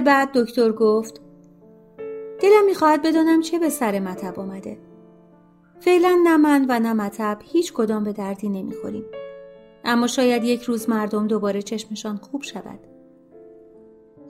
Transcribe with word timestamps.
بعد 0.00 0.30
دکتر 0.34 0.72
گفت 0.72 1.20
دلم 2.40 2.64
می‌خواهد 2.66 3.02
بدانم 3.02 3.40
چه 3.40 3.58
به 3.58 3.68
سر 3.68 3.98
مطب 3.98 4.40
آمده 4.40 4.78
فعلا 5.80 6.20
نه 6.24 6.36
من 6.36 6.66
و 6.68 6.80
نه 6.80 6.92
مطب 6.92 7.38
هیچ 7.44 7.72
کدام 7.72 8.04
به 8.04 8.12
دردی 8.12 8.48
نمی‌خوریم. 8.48 9.04
اما 9.84 10.06
شاید 10.06 10.44
یک 10.44 10.62
روز 10.62 10.90
مردم 10.90 11.26
دوباره 11.26 11.62
چشمشان 11.62 12.16
خوب 12.16 12.42
شود. 12.42 12.78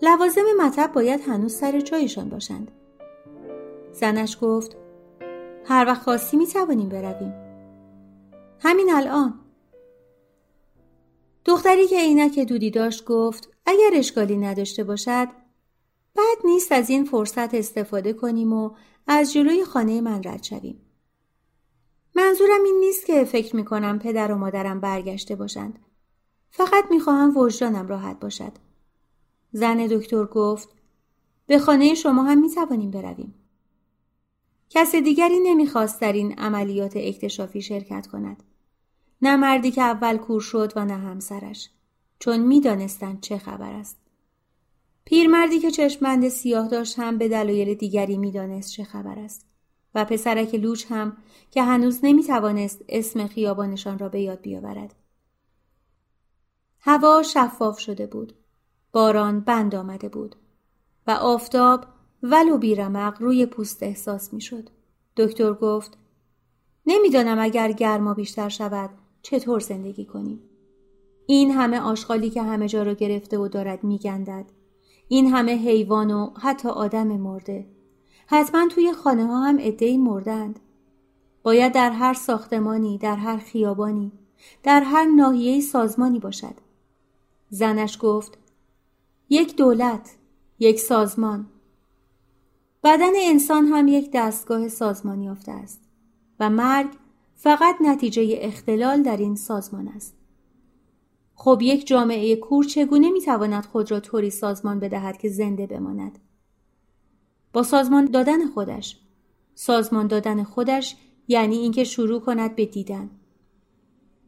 لوازم 0.02 0.44
مطب 0.60 0.92
باید 0.92 1.20
هنوز 1.20 1.54
سر 1.54 1.80
جایشان 1.80 2.28
باشند. 2.28 2.70
زنش 3.92 4.38
گفت 4.40 4.76
هر 5.64 5.84
وقت 5.86 6.02
خواستی 6.02 6.36
می 6.36 6.46
توانیم 6.46 6.88
برویم. 6.88 7.34
همین 8.60 8.92
الان. 8.92 9.34
دختری 11.44 11.86
که 11.86 11.98
عینک 11.98 12.38
دودی 12.38 12.70
داشت 12.70 13.04
گفت 13.04 13.50
اگر 13.66 13.90
اشکالی 13.92 14.36
نداشته 14.36 14.84
باشد 14.84 15.28
بعد 16.14 16.38
نیست 16.44 16.72
از 16.72 16.90
این 16.90 17.04
فرصت 17.04 17.54
استفاده 17.54 18.12
کنیم 18.12 18.52
و 18.52 18.70
از 19.06 19.32
جلوی 19.32 19.64
خانه 19.64 20.00
من 20.00 20.22
رد 20.24 20.42
شویم. 20.42 20.80
منظورم 22.14 22.64
این 22.64 22.76
نیست 22.80 23.06
که 23.06 23.24
فکر 23.24 23.56
می 23.56 23.64
کنم 23.64 23.98
پدر 23.98 24.32
و 24.32 24.38
مادرم 24.38 24.80
برگشته 24.80 25.36
باشند. 25.36 25.78
فقط 26.50 26.84
می 26.90 27.00
خواهم 27.00 27.36
وجدانم 27.36 27.86
راحت 27.86 28.20
باشد. 28.20 28.52
زن 29.52 29.86
دکتر 29.86 30.24
گفت 30.24 30.68
به 31.46 31.58
خانه 31.58 31.94
شما 31.94 32.22
هم 32.24 32.40
می 32.40 32.50
توانیم 32.50 32.90
برویم. 32.90 33.34
کس 34.70 34.94
دیگری 34.94 35.40
نمی‌خواست 35.40 36.00
در 36.00 36.12
این 36.12 36.38
عملیات 36.38 36.96
اکتشافی 36.96 37.62
شرکت 37.62 38.06
کند. 38.06 38.42
نه 39.22 39.36
مردی 39.36 39.70
که 39.70 39.82
اول 39.82 40.16
کور 40.16 40.40
شد 40.40 40.72
و 40.76 40.84
نه 40.84 40.96
همسرش. 40.96 41.70
چون 42.18 42.36
می‌دانستند 42.36 43.20
چه 43.20 43.38
خبر 43.38 43.72
است. 43.72 43.96
پیرمردی 45.08 45.58
که 45.58 45.70
چشمند 45.70 46.28
سیاه 46.28 46.68
داشت 46.68 46.98
هم 46.98 47.18
به 47.18 47.28
دلایل 47.28 47.74
دیگری 47.74 48.18
می‌دانست 48.18 48.72
چه 48.72 48.84
خبر 48.84 49.18
است 49.18 49.46
و 49.94 50.04
پسرک 50.04 50.54
لوچ 50.54 50.84
هم 50.88 51.16
که 51.50 51.62
هنوز 51.62 52.00
نمی‌توانست 52.02 52.84
اسم 52.88 53.26
خیابانشان 53.26 53.98
را 53.98 54.08
به 54.08 54.20
یاد 54.20 54.40
بیاورد. 54.40 54.94
هوا 56.80 57.22
شفاف 57.22 57.78
شده 57.78 58.06
بود. 58.06 58.32
باران 58.92 59.40
بند 59.40 59.74
آمده 59.74 60.08
بود 60.08 60.36
و 61.06 61.10
آفتاب 61.10 61.84
ولو 62.22 62.58
بیرمق 62.58 63.22
روی 63.22 63.46
پوست 63.46 63.82
احساس 63.82 64.34
می‌شد. 64.34 64.68
دکتر 65.16 65.52
گفت 65.52 65.98
نمی‌دانم 66.86 67.38
اگر 67.38 67.72
گرما 67.72 68.14
بیشتر 68.14 68.48
شود 68.48 68.90
چطور 69.22 69.60
زندگی 69.60 70.04
کنیم. 70.04 70.40
این 71.26 71.50
همه 71.50 71.80
آشغالی 71.80 72.30
که 72.30 72.42
همه 72.42 72.68
جا 72.68 72.82
را 72.82 72.92
گرفته 72.92 73.38
و 73.38 73.48
دارد 73.48 73.84
میگندد 73.84 74.44
این 75.08 75.26
همه 75.34 75.56
حیوان 75.56 76.10
و 76.10 76.30
حتی 76.42 76.68
آدم 76.68 77.06
مرده. 77.06 77.66
حتما 78.26 78.68
توی 78.68 78.92
خانه 78.92 79.26
ها 79.26 79.40
هم 79.40 79.56
ادهی 79.60 79.96
مردند. 79.96 80.60
باید 81.42 81.72
در 81.72 81.90
هر 81.90 82.14
ساختمانی 82.14 82.98
در 82.98 83.16
هر 83.16 83.36
خیابانی 83.36 84.12
در 84.62 84.80
هر 84.80 85.04
ناحیه 85.04 85.60
سازمانی 85.60 86.18
باشد. 86.18 86.54
زنش 87.50 87.98
گفت 88.00 88.38
یک 89.28 89.56
دولت 89.56 90.16
یک 90.58 90.80
سازمان. 90.80 91.46
بدن 92.84 93.12
انسان 93.22 93.66
هم 93.66 93.88
یک 93.88 94.10
دستگاه 94.14 94.68
سازمانی 94.68 95.24
یافته 95.24 95.52
است 95.52 95.80
و 96.40 96.50
مرگ 96.50 96.90
فقط 97.34 97.76
نتیجه 97.80 98.38
اختلال 98.40 99.02
در 99.02 99.16
این 99.16 99.36
سازمان 99.36 99.88
است. 99.88 100.17
خب 101.40 101.58
یک 101.62 101.86
جامعه 101.86 102.36
کور 102.36 102.64
چگونه 102.64 103.10
می‌تواند 103.10 103.64
خود 103.64 103.90
را 103.90 104.00
طوری 104.00 104.30
سازمان 104.30 104.80
بدهد 104.80 105.18
که 105.18 105.28
زنده 105.28 105.66
بماند؟ 105.66 106.18
با 107.52 107.62
سازمان 107.62 108.04
دادن 108.04 108.46
خودش. 108.46 109.00
سازمان 109.54 110.06
دادن 110.06 110.44
خودش 110.44 110.96
یعنی 111.28 111.56
اینکه 111.56 111.84
شروع 111.84 112.20
کند 112.20 112.56
به 112.56 112.66
دیدن. 112.66 113.10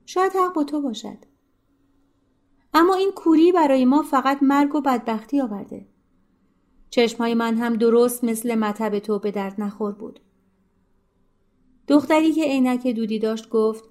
شاید 0.06 0.32
حق 0.32 0.54
با 0.54 0.64
تو 0.64 0.80
باشد. 0.80 1.16
اما 2.74 2.94
این 2.94 3.12
کوری 3.12 3.52
برای 3.52 3.84
ما 3.84 4.02
فقط 4.02 4.42
مرگ 4.42 4.74
و 4.74 4.80
بدبختی 4.80 5.40
آورده. 5.40 5.86
چشمهای 6.90 7.34
من 7.34 7.56
هم 7.56 7.76
درست 7.76 8.24
مثل 8.24 8.54
مطب 8.54 8.98
تو 8.98 9.18
به 9.18 9.30
درد 9.30 9.60
نخور 9.60 9.92
بود. 9.92 10.20
دختری 11.88 12.32
که 12.32 12.44
عینک 12.44 12.86
دودی 12.86 13.18
داشت 13.18 13.48
گفت 13.48 13.89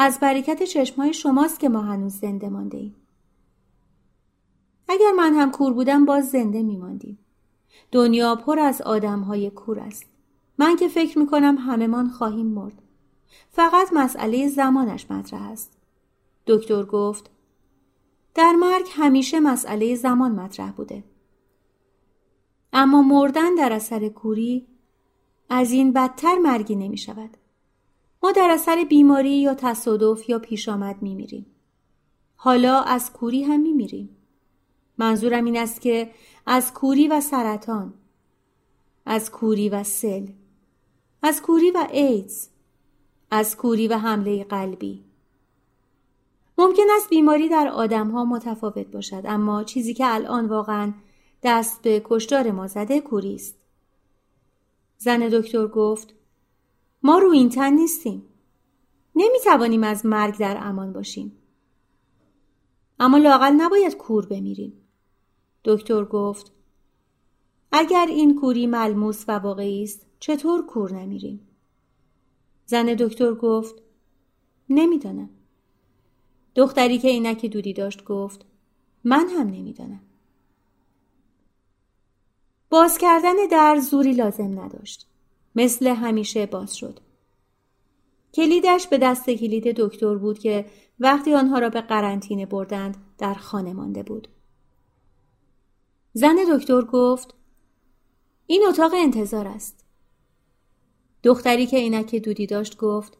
از 0.00 0.20
برکت 0.20 0.62
چشمهای 0.62 1.14
شماست 1.14 1.60
که 1.60 1.68
ما 1.68 1.82
هنوز 1.82 2.14
زنده 2.14 2.48
مانده 2.48 2.78
ایم. 2.78 2.94
اگر 4.88 5.12
من 5.16 5.34
هم 5.34 5.50
کور 5.50 5.72
بودم 5.72 6.04
باز 6.04 6.28
زنده 6.28 6.62
میماندیم. 6.62 7.18
دنیا 7.92 8.36
پر 8.36 8.58
از 8.58 8.82
آدمهای 8.82 9.50
کور 9.50 9.80
است. 9.80 10.06
من 10.58 10.76
که 10.76 10.88
فکر 10.88 11.18
می‌کنم 11.18 11.56
همهمان 11.58 12.08
خواهیم 12.08 12.46
مرد. 12.46 12.82
فقط 13.50 13.92
مسئله 13.92 14.48
زمانش 14.48 15.10
مطرح 15.10 15.42
است. 15.50 15.78
دکتر 16.46 16.84
گفت 16.84 17.30
در 18.34 18.52
مرگ 18.52 18.86
همیشه 18.90 19.40
مسئله 19.40 19.94
زمان 19.94 20.32
مطرح 20.32 20.72
بوده. 20.72 21.04
اما 22.72 23.02
مردن 23.02 23.54
در 23.54 23.72
اثر 23.72 24.08
کوری 24.08 24.66
از 25.50 25.70
این 25.70 25.92
بدتر 25.92 26.38
مرگی 26.38 26.76
نمی 26.76 26.98
شود. 26.98 27.36
ما 28.22 28.32
در 28.32 28.50
اثر 28.50 28.84
بیماری 28.84 29.36
یا 29.40 29.54
تصادف 29.54 30.28
یا 30.28 30.38
پیش 30.38 30.68
آمد 30.68 31.02
می 31.02 31.14
میریم. 31.14 31.46
حالا 32.36 32.80
از 32.80 33.12
کوری 33.12 33.42
هم 33.42 33.60
می 33.60 33.72
میریم. 33.72 34.16
منظورم 34.98 35.44
این 35.44 35.56
است 35.56 35.80
که 35.80 36.10
از 36.46 36.74
کوری 36.74 37.08
و 37.08 37.20
سرطان 37.20 37.94
از 39.06 39.30
کوری 39.30 39.68
و 39.68 39.84
سل 39.84 40.26
از 41.22 41.42
کوری 41.42 41.70
و 41.70 41.86
ایدز 41.92 42.48
از 43.30 43.56
کوری 43.56 43.88
و 43.88 43.98
حمله 43.98 44.44
قلبی 44.44 45.04
ممکن 46.58 46.82
است 46.96 47.08
بیماری 47.10 47.48
در 47.48 47.68
آدم 47.68 48.10
ها 48.10 48.24
متفاوت 48.24 48.86
باشد 48.86 49.22
اما 49.24 49.64
چیزی 49.64 49.94
که 49.94 50.14
الان 50.14 50.46
واقعا 50.46 50.92
دست 51.42 51.82
به 51.82 52.02
کشتار 52.04 52.50
ما 52.50 52.66
زده 52.66 53.00
کوری 53.00 53.34
است 53.34 53.56
زن 54.98 55.28
دکتر 55.28 55.66
گفت 55.66 56.14
ما 57.02 57.18
رو 57.18 57.30
این 57.30 57.48
تن 57.48 57.72
نیستیم. 57.72 58.22
نمی 59.16 59.38
توانیم 59.44 59.84
از 59.84 60.06
مرگ 60.06 60.38
در 60.38 60.58
امان 60.60 60.92
باشیم. 60.92 61.32
اما 63.00 63.18
لاقل 63.18 63.52
نباید 63.52 63.96
کور 63.96 64.26
بمیریم. 64.26 64.72
دکتر 65.64 66.04
گفت 66.04 66.52
اگر 67.72 68.06
این 68.08 68.40
کوری 68.40 68.66
ملموس 68.66 69.24
و 69.28 69.32
واقعی 69.32 69.82
است 69.82 70.06
چطور 70.20 70.66
کور 70.66 70.92
نمیریم؟ 70.92 71.48
زن 72.66 72.86
دکتر 72.86 73.34
گفت 73.34 73.74
نمی‌دانم. 74.68 75.30
دختری 76.54 76.98
که 76.98 77.08
عینک 77.08 77.46
دودی 77.46 77.72
داشت 77.72 78.04
گفت 78.04 78.46
من 79.04 79.28
هم 79.28 79.46
نمی‌دانم. 79.46 80.00
باز 82.70 82.98
کردن 82.98 83.46
در 83.50 83.78
زوری 83.78 84.12
لازم 84.12 84.60
نداشت. 84.60 85.07
مثل 85.58 85.86
همیشه 85.86 86.46
باز 86.46 86.76
شد. 86.76 87.00
کلیدش 88.34 88.86
به 88.86 88.98
دست 88.98 89.30
کلید 89.30 89.64
دکتر 89.76 90.14
بود 90.14 90.38
که 90.38 90.66
وقتی 91.00 91.34
آنها 91.34 91.58
را 91.58 91.68
به 91.68 91.80
قرنطینه 91.80 92.46
بردند 92.46 92.96
در 93.18 93.34
خانه 93.34 93.72
مانده 93.72 94.02
بود. 94.02 94.28
زن 96.12 96.36
دکتر 96.52 96.82
گفت 96.82 97.34
این 98.46 98.64
اتاق 98.68 98.92
انتظار 98.94 99.48
است. 99.48 99.84
دختری 101.22 101.66
که 101.66 101.76
عینک 101.76 102.14
دودی 102.14 102.46
داشت 102.46 102.76
گفت 102.76 103.18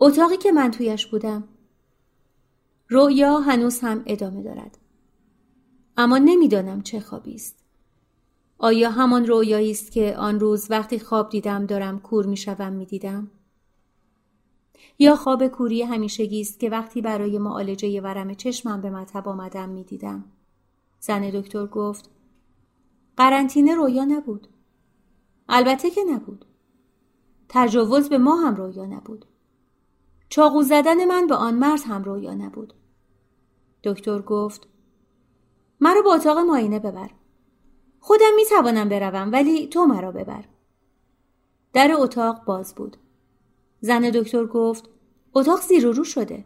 اتاقی 0.00 0.36
که 0.36 0.52
من 0.52 0.70
تویش 0.70 1.06
بودم. 1.06 1.48
رویا 2.88 3.38
هنوز 3.38 3.80
هم 3.80 4.02
ادامه 4.06 4.42
دارد 4.42 4.78
اما 5.96 6.18
نمی‌دانم 6.18 6.82
چه 6.82 7.00
خوابی 7.00 7.34
است 7.34 7.57
آیا 8.58 8.90
همان 8.90 9.26
رویایی 9.26 9.70
است 9.70 9.92
که 9.92 10.16
آن 10.16 10.40
روز 10.40 10.70
وقتی 10.70 10.98
خواب 10.98 11.30
دیدم 11.30 11.66
دارم 11.66 11.98
کور 11.98 12.26
می‌شوم 12.26 12.72
می‌دیدم 12.72 13.30
یا 14.98 15.16
خواب 15.16 15.46
کوری 15.46 15.82
همیشگی 15.82 16.40
است 16.40 16.60
که 16.60 16.70
وقتی 16.70 17.02
برای 17.02 17.38
معالجه 17.38 18.00
ورم 18.00 18.34
چشمم 18.34 18.80
به 18.80 18.90
مطب 18.90 19.28
آمدم 19.28 19.68
می‌دیدم 19.68 20.24
زن 21.00 21.30
دکتر 21.30 21.66
گفت 21.66 22.10
قرنطینه 23.16 23.74
رویا 23.74 24.04
نبود. 24.04 24.48
البته 25.48 25.90
که 25.90 26.00
نبود. 26.04 26.44
تجاوز 27.48 28.08
به 28.08 28.18
ما 28.18 28.36
هم 28.36 28.54
رویا 28.54 28.86
نبود. 28.86 29.24
چاقو 30.28 30.62
زدن 30.62 31.04
من 31.04 31.26
به 31.26 31.34
آن 31.34 31.54
مرد 31.54 31.80
هم 31.86 32.04
رویا 32.04 32.34
نبود. 32.34 32.74
دکتر 33.84 34.22
گفت 34.22 34.68
مرا 35.80 36.02
به 36.02 36.08
اتاق 36.08 36.38
ماینه 36.38 36.78
ببر. 36.78 37.10
خودم 38.00 38.34
می 38.36 38.44
توانم 38.44 38.88
بروم 38.88 39.32
ولی 39.32 39.66
تو 39.66 39.84
مرا 39.84 40.12
ببر. 40.12 40.44
در 41.72 41.90
اتاق 41.92 42.44
باز 42.44 42.74
بود. 42.74 42.96
زن 43.80 44.10
دکتر 44.10 44.46
گفت 44.46 44.88
اتاق 45.34 45.60
زیر 45.60 45.86
و 45.86 45.92
رو 45.92 46.04
شده. 46.04 46.44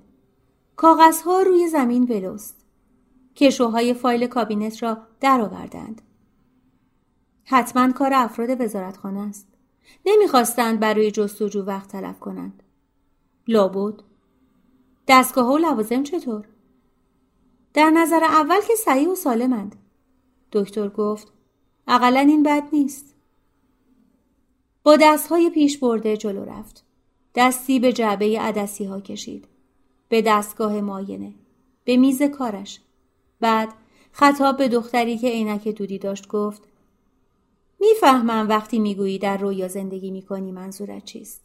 کاغذها 0.77 1.43
روی 1.43 1.69
زمین 1.69 2.03
ولوست 2.03 2.65
کشوهای 3.37 3.95
فایل 3.95 4.27
کابینت 4.27 4.83
را 4.83 4.99
درآوردند. 5.21 6.03
حتما 7.45 7.93
کار 7.93 8.11
افراد 8.15 8.61
وزارتخانه 8.61 9.21
است. 9.21 9.49
نمی‌خواستند 10.07 10.81
برای 10.81 11.11
جستجو 11.11 11.63
وقت 11.63 11.89
تلف 11.89 12.19
کنند. 12.19 12.63
لابد. 13.49 14.03
دستگاه 15.09 15.53
و 15.53 15.59
لوازم 15.59 16.03
چطور؟ 16.03 16.49
در 17.75 17.91
نظر 17.91 18.25
اول 18.25 18.61
که 18.69 18.75
صحیح 18.75 19.09
و 19.09 19.15
سالمند. 19.15 19.77
دکتر 20.53 20.89
گفت 20.89 21.33
اقلا 21.87 22.21
این 22.21 22.43
بد 22.43 22.63
نیست. 22.73 23.15
با 24.83 24.97
دستهای 24.97 25.51
پیش 25.51 25.79
برده 25.79 26.17
جلو 26.17 26.45
رفت. 26.45 26.85
دستی 27.35 27.81
به 27.81 27.93
جعبه 27.93 28.41
عدسی 28.41 28.85
ها 28.85 29.01
کشید. 29.01 29.49
به 30.09 30.23
دستگاه 30.23 30.81
ماینه. 30.81 31.33
به 31.85 31.97
میز 31.97 32.23
کارش. 32.23 32.81
بعد 33.41 33.69
خطاب 34.13 34.57
به 34.57 34.69
دختری 34.69 35.19
که 35.19 35.29
عینک 35.29 35.69
دودی 35.69 35.99
داشت 35.99 36.29
گفت 36.29 36.63
می‌فهمم 37.81 38.49
وقتی 38.49 38.79
می‌گویی 38.79 39.19
در 39.19 39.37
رویا 39.37 39.69
زندگی 39.69 40.11
می‌کنی 40.11 40.53
منظورت 40.53 41.05
چیست. 41.05 41.43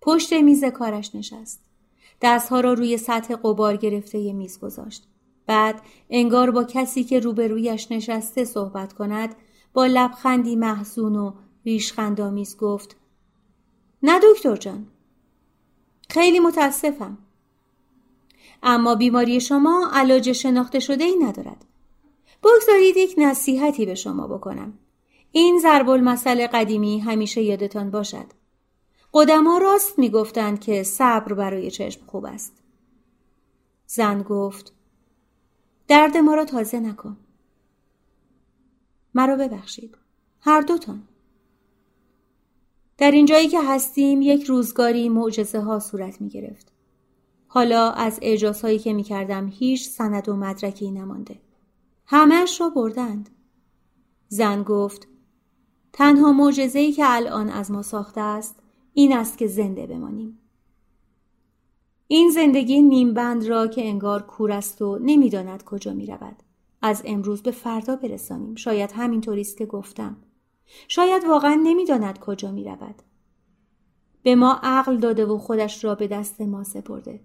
پشت 0.00 0.32
میز 0.32 0.64
کارش 0.64 1.14
نشست. 1.14 1.60
دستها 2.22 2.60
را 2.60 2.72
روی 2.72 2.96
سطح 2.96 3.34
قبار 3.34 3.76
گرفته 3.76 4.18
ی 4.18 4.32
میز 4.32 4.60
گذاشت. 4.60 5.06
بعد 5.46 5.82
انگار 6.10 6.50
با 6.50 6.64
کسی 6.64 7.04
که 7.04 7.20
روبرویش 7.20 7.92
نشسته 7.92 8.44
صحبت 8.44 8.92
کند 8.92 9.34
با 9.72 9.86
لبخندی 9.86 10.56
محزون 10.56 11.16
و 11.16 11.32
ریشخندآمیز 11.66 12.56
گفت 12.56 12.96
نه 14.02 14.20
دکتر 14.22 14.56
جان 14.56 14.86
خیلی 16.10 16.40
متاسفم. 16.40 17.18
اما 18.62 18.94
بیماری 18.94 19.40
شما 19.40 19.90
علاج 19.92 20.32
شناخته 20.32 20.80
شده 20.80 21.04
ای 21.04 21.16
ندارد. 21.16 21.64
بگذارید 22.42 22.96
یک 22.96 23.14
نصیحتی 23.18 23.86
به 23.86 23.94
شما 23.94 24.26
بکنم. 24.26 24.78
این 25.32 25.58
ضرب 25.58 25.88
المثل 25.88 26.46
قدیمی 26.46 26.98
همیشه 26.98 27.42
یادتان 27.42 27.90
باشد. 27.90 28.26
قدما 29.12 29.58
راست 29.58 29.98
می‌گفتند 29.98 30.60
که 30.60 30.82
صبر 30.82 31.32
برای 31.34 31.70
چشم 31.70 32.00
خوب 32.06 32.24
است. 32.24 32.52
زن 33.86 34.22
گفت 34.22 34.72
درد 35.92 36.16
ما 36.16 36.34
را 36.34 36.44
تازه 36.44 36.80
نکن 36.80 37.16
مرا 39.14 39.36
ببخشید 39.36 39.98
هر 40.40 40.60
دوتان 40.60 41.02
در 42.98 43.10
این 43.10 43.26
جایی 43.26 43.48
که 43.48 43.62
هستیم 43.62 44.22
یک 44.22 44.44
روزگاری 44.44 45.08
معجزه 45.08 45.60
ها 45.60 45.78
صورت 45.78 46.20
می 46.20 46.28
گرفت. 46.28 46.72
حالا 47.46 47.90
از 47.90 48.18
اعجاز 48.22 48.62
هایی 48.62 48.78
که 48.78 48.92
می 48.92 49.02
کردم 49.02 49.48
هیچ 49.48 49.88
سند 49.88 50.28
و 50.28 50.36
مدرکی 50.36 50.90
نمانده. 50.90 51.40
همهش 52.06 52.60
را 52.60 52.68
بردند. 52.68 53.30
زن 54.28 54.62
گفت 54.62 55.08
تنها 55.92 56.32
معجزه 56.32 56.92
که 56.92 57.04
الان 57.06 57.48
از 57.48 57.70
ما 57.70 57.82
ساخته 57.82 58.20
است 58.20 58.56
این 58.94 59.16
است 59.16 59.38
که 59.38 59.46
زنده 59.46 59.86
بمانیم. 59.86 60.38
این 62.12 62.30
زندگی 62.30 62.82
نیمبند 62.82 63.44
را 63.44 63.66
که 63.66 63.88
انگار 63.88 64.22
کور 64.22 64.52
است 64.52 64.82
و 64.82 64.98
نمی‌داند 64.98 65.64
کجا 65.64 65.92
می 65.92 66.06
رود. 66.06 66.36
از 66.82 67.02
امروز 67.04 67.42
به 67.42 67.50
فردا 67.50 67.96
برسانیم. 67.96 68.54
شاید 68.54 68.92
همینطوری 68.92 69.40
است 69.40 69.56
که 69.56 69.66
گفتم. 69.66 70.16
شاید 70.88 71.24
واقعا 71.24 71.60
نمی‌داند 71.64 72.18
کجا 72.18 72.50
می 72.50 72.64
رود. 72.64 73.02
به 74.22 74.34
ما 74.34 74.60
عقل 74.62 74.96
داده 74.96 75.26
و 75.26 75.38
خودش 75.38 75.84
را 75.84 75.94
به 75.94 76.06
دست 76.06 76.40
ما 76.40 76.64
سپرده. 76.64 77.20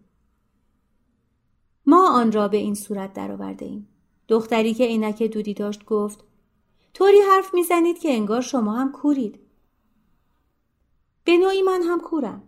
ما 1.85 2.09
آن 2.11 2.31
را 2.31 2.47
به 2.47 2.57
این 2.57 2.75
صورت 2.75 3.13
درآورده 3.13 3.65
ایم. 3.65 3.87
دختری 4.27 4.73
که 4.73 4.85
عینک 4.85 5.23
دودی 5.23 5.53
داشت 5.53 5.85
گفت 5.85 6.23
طوری 6.93 7.19
حرف 7.31 7.53
می‌زنید 7.53 7.99
که 7.99 8.13
انگار 8.13 8.41
شما 8.41 8.73
هم 8.73 8.91
کورید. 8.91 9.39
به 11.23 11.37
نوعی 11.37 11.61
من 11.61 11.81
هم 11.81 11.99
کورم. 11.99 12.43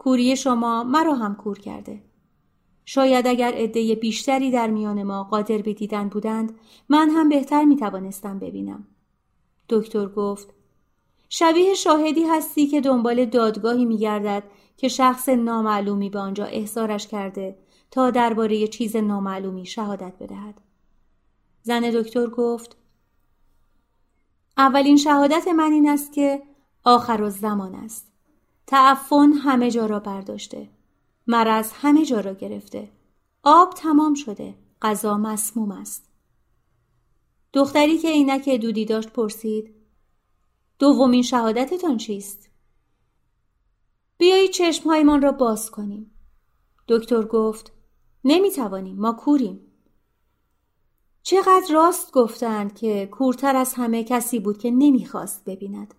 کوری 0.00 0.36
شما 0.36 0.84
مرا 0.84 1.14
هم 1.14 1.34
کور 1.34 1.58
کرده. 1.58 2.02
شاید 2.84 3.26
اگر 3.26 3.52
عده 3.52 3.94
بیشتری 3.94 4.50
در 4.50 4.70
میان 4.70 5.02
ما 5.02 5.24
قادر 5.24 5.58
به 5.58 5.72
دیدن 5.72 6.08
بودند 6.08 6.58
من 6.88 7.10
هم 7.10 7.28
بهتر 7.28 7.64
می 7.64 7.76
توانستم 7.76 8.38
ببینم. 8.38 8.86
دکتر 9.68 10.06
گفت 10.06 10.54
شبیه 11.28 11.74
شاهدی 11.74 12.24
هستی 12.24 12.66
که 12.66 12.80
دنبال 12.80 13.24
دادگاهی 13.24 13.84
میگردد 13.84 14.42
که 14.76 14.88
شخص 14.88 15.28
نامعلومی 15.28 16.10
به 16.10 16.18
آنجا 16.18 16.44
احضارش 16.44 17.06
کرده 17.06 17.58
تا 17.90 18.10
درباره 18.10 18.66
چیز 18.66 18.96
نامعلومی 18.96 19.66
شهادت 19.66 20.12
بدهد. 20.20 20.60
زن 21.62 21.90
دکتر 21.90 22.26
گفت 22.26 22.76
اولین 24.56 24.96
شهادت 24.96 25.48
من 25.48 25.72
این 25.72 25.88
است 25.88 26.12
که 26.12 26.42
آخر 26.84 27.28
زمان 27.28 27.74
است. 27.74 28.09
تعفن 28.70 29.32
همه 29.32 29.70
جا 29.70 29.86
را 29.86 30.00
برداشته. 30.00 30.68
مرض 31.26 31.72
همه 31.74 32.04
جا 32.04 32.20
را 32.20 32.34
گرفته. 32.34 32.88
آب 33.42 33.74
تمام 33.74 34.14
شده. 34.14 34.54
غذا 34.82 35.18
مسموم 35.18 35.70
است. 35.70 36.10
دختری 37.52 37.98
که 37.98 38.08
عینک 38.08 38.48
دودی 38.48 38.84
داشت 38.84 39.08
پرسید 39.08 39.74
دومین 40.78 41.22
شهادتتان 41.22 41.96
چیست؟ 41.96 42.50
بیایید 44.18 44.50
چشمهایمان 44.50 45.22
را 45.22 45.32
باز 45.32 45.70
کنیم. 45.70 46.10
دکتر 46.88 47.22
گفت 47.22 47.72
نمی‌توانیم 48.24 48.96
ما 48.96 49.12
کوریم. 49.12 49.60
چقدر 51.22 51.66
راست 51.72 52.12
گفتند 52.12 52.78
که 52.78 53.08
کورتر 53.12 53.56
از 53.56 53.74
همه 53.74 54.04
کسی 54.04 54.38
بود 54.38 54.58
که 54.58 54.70
نمی‌خواست 54.70 55.44
ببیند. 55.44 55.94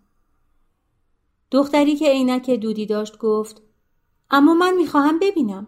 دختری 1.52 1.96
که 1.96 2.10
عینک 2.10 2.50
دودی 2.50 2.86
داشت 2.86 3.18
گفت 3.18 3.62
اما 4.30 4.54
من 4.54 4.78
می‌خواهم 4.78 5.20
ببینم. 5.20 5.68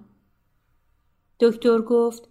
دکتر 1.39 1.81
گفت 1.81 2.29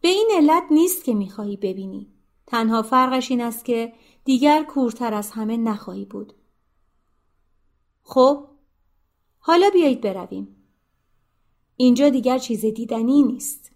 به 0.00 0.08
این 0.08 0.30
علت 0.36 0.62
نیست 0.70 1.04
که 1.04 1.14
می‌خواهی 1.14 1.56
ببینی. 1.56 2.12
تنها 2.46 2.82
فرقش 2.82 3.30
این 3.30 3.40
است 3.40 3.64
که 3.64 3.92
دیگر 4.24 4.62
کورتر 4.62 5.14
از 5.14 5.30
همه 5.30 5.56
نخواهی 5.56 6.04
بود. 6.04 6.32
خب 8.02 8.48
حالا 9.38 9.70
بیایید 9.72 10.00
برویم. 10.00 10.56
اینجا 11.76 12.08
دیگر 12.08 12.38
چیز 12.38 12.66
دیدنی 12.66 13.22
نیست. 13.22 13.72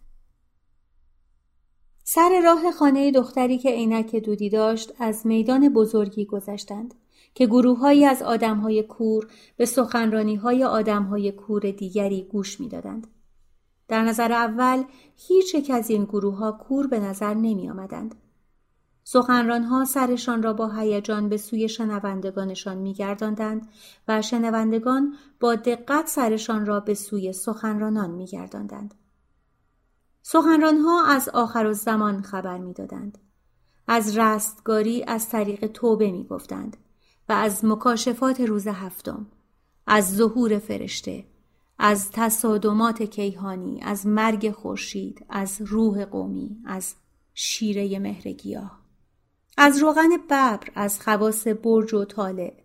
سر 2.04 2.40
راه 2.44 2.72
خانه 2.72 3.10
دختری 3.10 3.58
که 3.58 3.70
عینک 3.70 4.16
دودی 4.16 4.50
داشت 4.50 4.92
از 4.98 5.26
میدان 5.26 5.68
بزرگی 5.68 6.24
گذشتند 6.24 6.94
که 7.34 7.46
گروههایی 7.46 8.04
از 8.04 8.22
آدمهای 8.22 8.82
کور 8.82 9.26
به 9.56 9.64
سخنرانی 9.64 10.34
های 10.34 10.64
آدمهای 10.64 11.32
کور 11.32 11.60
دیگری 11.60 12.28
گوش 12.32 12.60
می‌دادند. 12.60 13.06
در 13.88 14.02
نظر 14.02 14.32
اول 14.32 14.82
هیچ 15.16 15.54
یک 15.54 15.70
از 15.70 15.90
این 15.90 16.04
گروه 16.04 16.36
ها 16.36 16.52
کور 16.52 16.86
به 16.86 17.00
نظر 17.00 17.34
نمی 17.34 17.70
آمدند. 17.70 18.14
سخنرانها 19.04 19.84
سرشان 19.84 20.42
را 20.42 20.52
با 20.52 20.68
هیجان 20.68 21.28
به 21.28 21.36
سوی 21.36 21.68
شنوندگانشان 21.68 22.78
میگرداندند 22.78 23.68
و 24.08 24.22
شنوندگان 24.22 25.14
با 25.40 25.54
دقت 25.54 26.06
سرشان 26.06 26.66
را 26.66 26.80
به 26.80 26.94
سوی 26.94 27.32
سخنرانان 27.32 28.10
میگرداندند. 28.10 28.94
سخنرانها 30.22 31.06
از 31.06 31.28
آخر 31.28 31.72
زمان 31.72 32.22
خبر 32.22 32.58
می‌دادند. 32.58 33.18
از 33.88 34.18
رستگاری 34.18 35.04
از 35.04 35.28
طریق 35.28 35.66
توبه 35.66 36.12
می‌گفتند 36.12 36.76
و 37.28 37.32
از 37.32 37.64
مکاشفات 37.64 38.40
روز 38.40 38.66
هفتم، 38.66 39.26
از 39.86 40.16
ظهور 40.16 40.58
فرشته، 40.58 41.24
از 41.78 42.10
تصادمات 42.10 43.02
کیهانی 43.02 43.80
از 43.82 44.06
مرگ 44.06 44.50
خورشید 44.50 45.26
از 45.28 45.56
روح 45.60 46.04
قومی 46.04 46.56
از 46.64 46.94
شیره 47.34 47.98
مهرگیاه 47.98 48.80
از 49.56 49.78
روغن 49.78 50.08
ببر 50.16 50.60
از 50.74 51.00
خواص 51.00 51.46
برج 51.46 51.94
و 51.94 52.04
طالع 52.04 52.64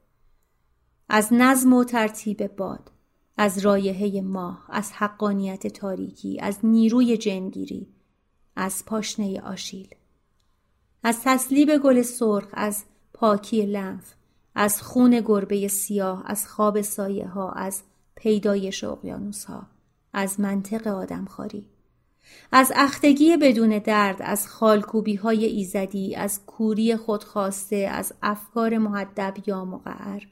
از 1.10 1.28
نظم 1.32 1.74
و 1.74 1.84
ترتیب 1.84 2.56
باد 2.56 2.92
از 3.38 3.58
رایحه 3.58 4.22
ماه 4.22 4.66
از 4.70 4.92
حقانیت 4.92 5.68
تاریکی 5.68 6.40
از 6.40 6.58
نیروی 6.64 7.18
جنگیری 7.18 7.88
از 8.56 8.86
پاشنه 8.86 9.42
آشیل 9.42 9.88
از 11.04 11.22
تسلیب 11.24 11.78
گل 11.78 12.02
سرخ 12.02 12.48
از 12.54 12.84
پاکی 13.14 13.66
لنف 13.66 14.16
از 14.62 14.82
خون 14.82 15.22
گربه 15.26 15.68
سیاه 15.68 16.24
از 16.26 16.48
خواب 16.48 16.82
سایه 16.82 17.28
ها 17.28 17.52
از 17.52 17.84
پیدایش 18.16 18.84
اقیانوس 18.84 19.46
ها 19.46 19.68
از 20.14 20.40
منطق 20.40 20.88
آدمخواری 20.88 21.66
از 22.52 22.72
اختگی 22.76 23.38
بدون 23.38 23.80
درد 23.80 24.22
از 24.22 24.48
خالکوبی 24.48 25.16
های 25.16 25.46
ایزدی 25.46 26.16
از 26.16 26.46
کوری 26.46 26.96
خودخواسته 26.96 27.76
از 27.76 28.14
افکار 28.22 28.78
محدب 28.78 29.34
یا 29.46 29.66
مقعر 29.66 30.24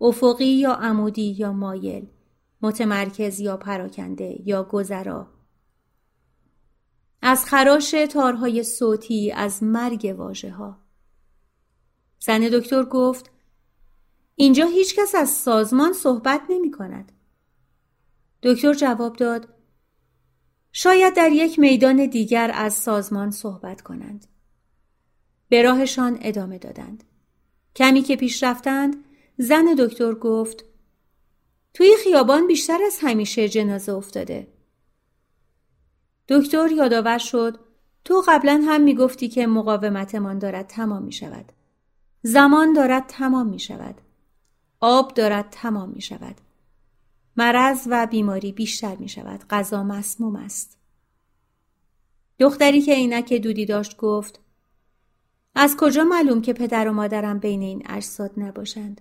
افقی 0.00 0.44
یا 0.44 0.72
عمودی 0.72 1.36
یا 1.38 1.52
مایل 1.52 2.06
متمرکز 2.62 3.40
یا 3.40 3.56
پراکنده 3.56 4.40
یا 4.44 4.62
گذرا 4.62 5.26
از 7.22 7.44
خراش 7.44 7.90
تارهای 7.90 8.64
صوتی 8.64 9.32
از 9.32 9.62
مرگ 9.62 10.14
واژه 10.18 10.50
ها 10.50 10.78
زن 12.18 12.40
دکتر 12.40 12.82
گفت 12.82 13.32
اینجا 14.34 14.66
هیچکس 14.66 15.14
از 15.14 15.30
سازمان 15.30 15.92
صحبت 15.92 16.42
نمی 16.48 16.70
کند. 16.70 17.12
دکتر 18.42 18.74
جواب 18.74 19.16
داد 19.16 19.48
شاید 20.72 21.14
در 21.14 21.32
یک 21.32 21.58
میدان 21.58 22.06
دیگر 22.06 22.50
از 22.54 22.74
سازمان 22.74 23.30
صحبت 23.30 23.82
کنند. 23.82 24.26
به 25.48 25.62
راهشان 25.62 26.18
ادامه 26.20 26.58
دادند. 26.58 27.04
کمی 27.76 28.02
که 28.02 28.16
پیش 28.16 28.42
رفتند 28.42 29.04
زن 29.38 29.64
دکتر 29.78 30.14
گفت 30.14 30.64
توی 31.74 31.96
خیابان 32.04 32.46
بیشتر 32.46 32.78
از 32.86 32.98
همیشه 33.02 33.48
جنازه 33.48 33.92
افتاده. 33.92 34.52
دکتر 36.28 36.72
یادآور 36.72 37.18
شد 37.18 37.58
تو 38.04 38.22
قبلا 38.28 38.62
هم 38.66 38.80
می‌گفتی 38.80 39.28
که 39.28 39.46
مقاومتمان 39.46 40.38
دارد 40.38 40.66
تمام 40.66 41.02
می 41.02 41.12
شود. 41.12 41.52
زمان 42.22 42.72
دارد 42.72 43.06
تمام 43.06 43.48
می 43.48 43.58
شود. 43.58 44.00
آب 44.84 45.14
دارد 45.14 45.48
تمام 45.50 45.88
می 45.90 46.00
شود. 46.00 46.40
مرض 47.36 47.88
و 47.90 48.06
بیماری 48.06 48.52
بیشتر 48.52 48.96
می 48.96 49.08
شود. 49.08 49.44
غذا 49.50 49.82
مسموم 49.82 50.36
است. 50.36 50.78
دختری 52.38 52.82
که 52.82 52.94
عینک 52.94 53.32
دودی 53.32 53.66
داشت 53.66 53.96
گفت 53.96 54.40
از 55.54 55.76
کجا 55.76 56.04
معلوم 56.04 56.42
که 56.42 56.52
پدر 56.52 56.88
و 56.88 56.92
مادرم 56.92 57.38
بین 57.38 57.62
این 57.62 57.82
اجساد 57.86 58.32
نباشند؟ 58.36 59.00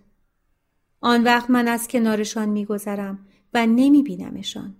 آن 1.01 1.23
وقت 1.23 1.50
من 1.50 1.67
از 1.67 1.88
کنارشان 1.88 2.50
میگذرم 2.50 3.27
و 3.53 3.65
نمی 3.65 4.03
بینمشان. 4.03 4.75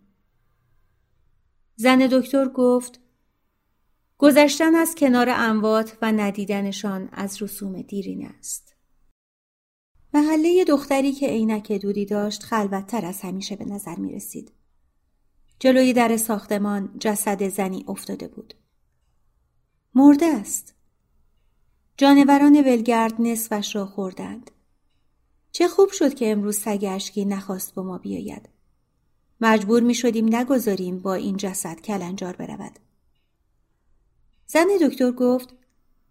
زن 1.76 2.08
دکتر 2.12 2.48
گفت 2.48 3.00
گذشتن 4.18 4.76
از 4.76 4.96
کنار 4.96 5.30
اموات 5.30 5.98
و 6.02 6.12
ندیدنشان 6.12 7.10
از 7.12 7.42
رسوم 7.42 7.82
دیرین 7.82 8.28
است. 8.28 8.71
محله 10.14 10.64
دختری 10.64 11.12
که 11.12 11.28
عینک 11.28 11.72
دودی 11.72 12.06
داشت 12.06 12.44
خلوتتر 12.44 13.06
از 13.06 13.22
همیشه 13.22 13.56
به 13.56 13.66
نظر 13.66 13.96
می 13.96 14.12
رسید. 14.14 14.52
جلوی 15.60 15.94
در 15.94 16.18
ساختمان 16.18 16.96
جسد 17.00 17.48
زنی 17.48 17.86
افتاده 17.88 18.28
بود. 18.28 18.54
مرده 19.96 20.26
است. 20.26 20.76
جانوران 21.98 22.56
ولگرد 22.56 23.22
نصفش 23.22 23.76
را 23.76 23.86
خوردند. 23.86 24.52
چه 25.52 25.68
خوب 25.68 25.92
شد 25.92 26.14
که 26.14 26.32
امروز 26.32 26.58
سگ 26.58 26.86
اشکی 26.90 27.26
نخواست 27.26 27.74
با 27.74 27.84
ما 27.84 27.98
بیاید. 27.98 28.50
مجبور 29.42 29.84
می 29.84 29.94
شدیم 29.94 30.36
نگذاریم 30.36 31.00
با 31.00 31.14
این 31.14 31.38
جسد 31.38 31.82
کلنجار 31.82 32.36
برود. 32.36 32.80
زن 34.48 34.68
دکتر 34.82 35.12
گفت 35.12 35.50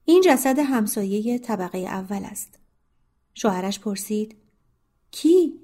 این 0.04 0.22
جسد 0.24 0.58
همسایه 0.58 1.38
طبقه 1.38 1.78
اول 1.78 2.24
است. 2.24 2.59
شوهرش 3.34 3.80
پرسید 3.80 4.36
کی؟ 5.10 5.60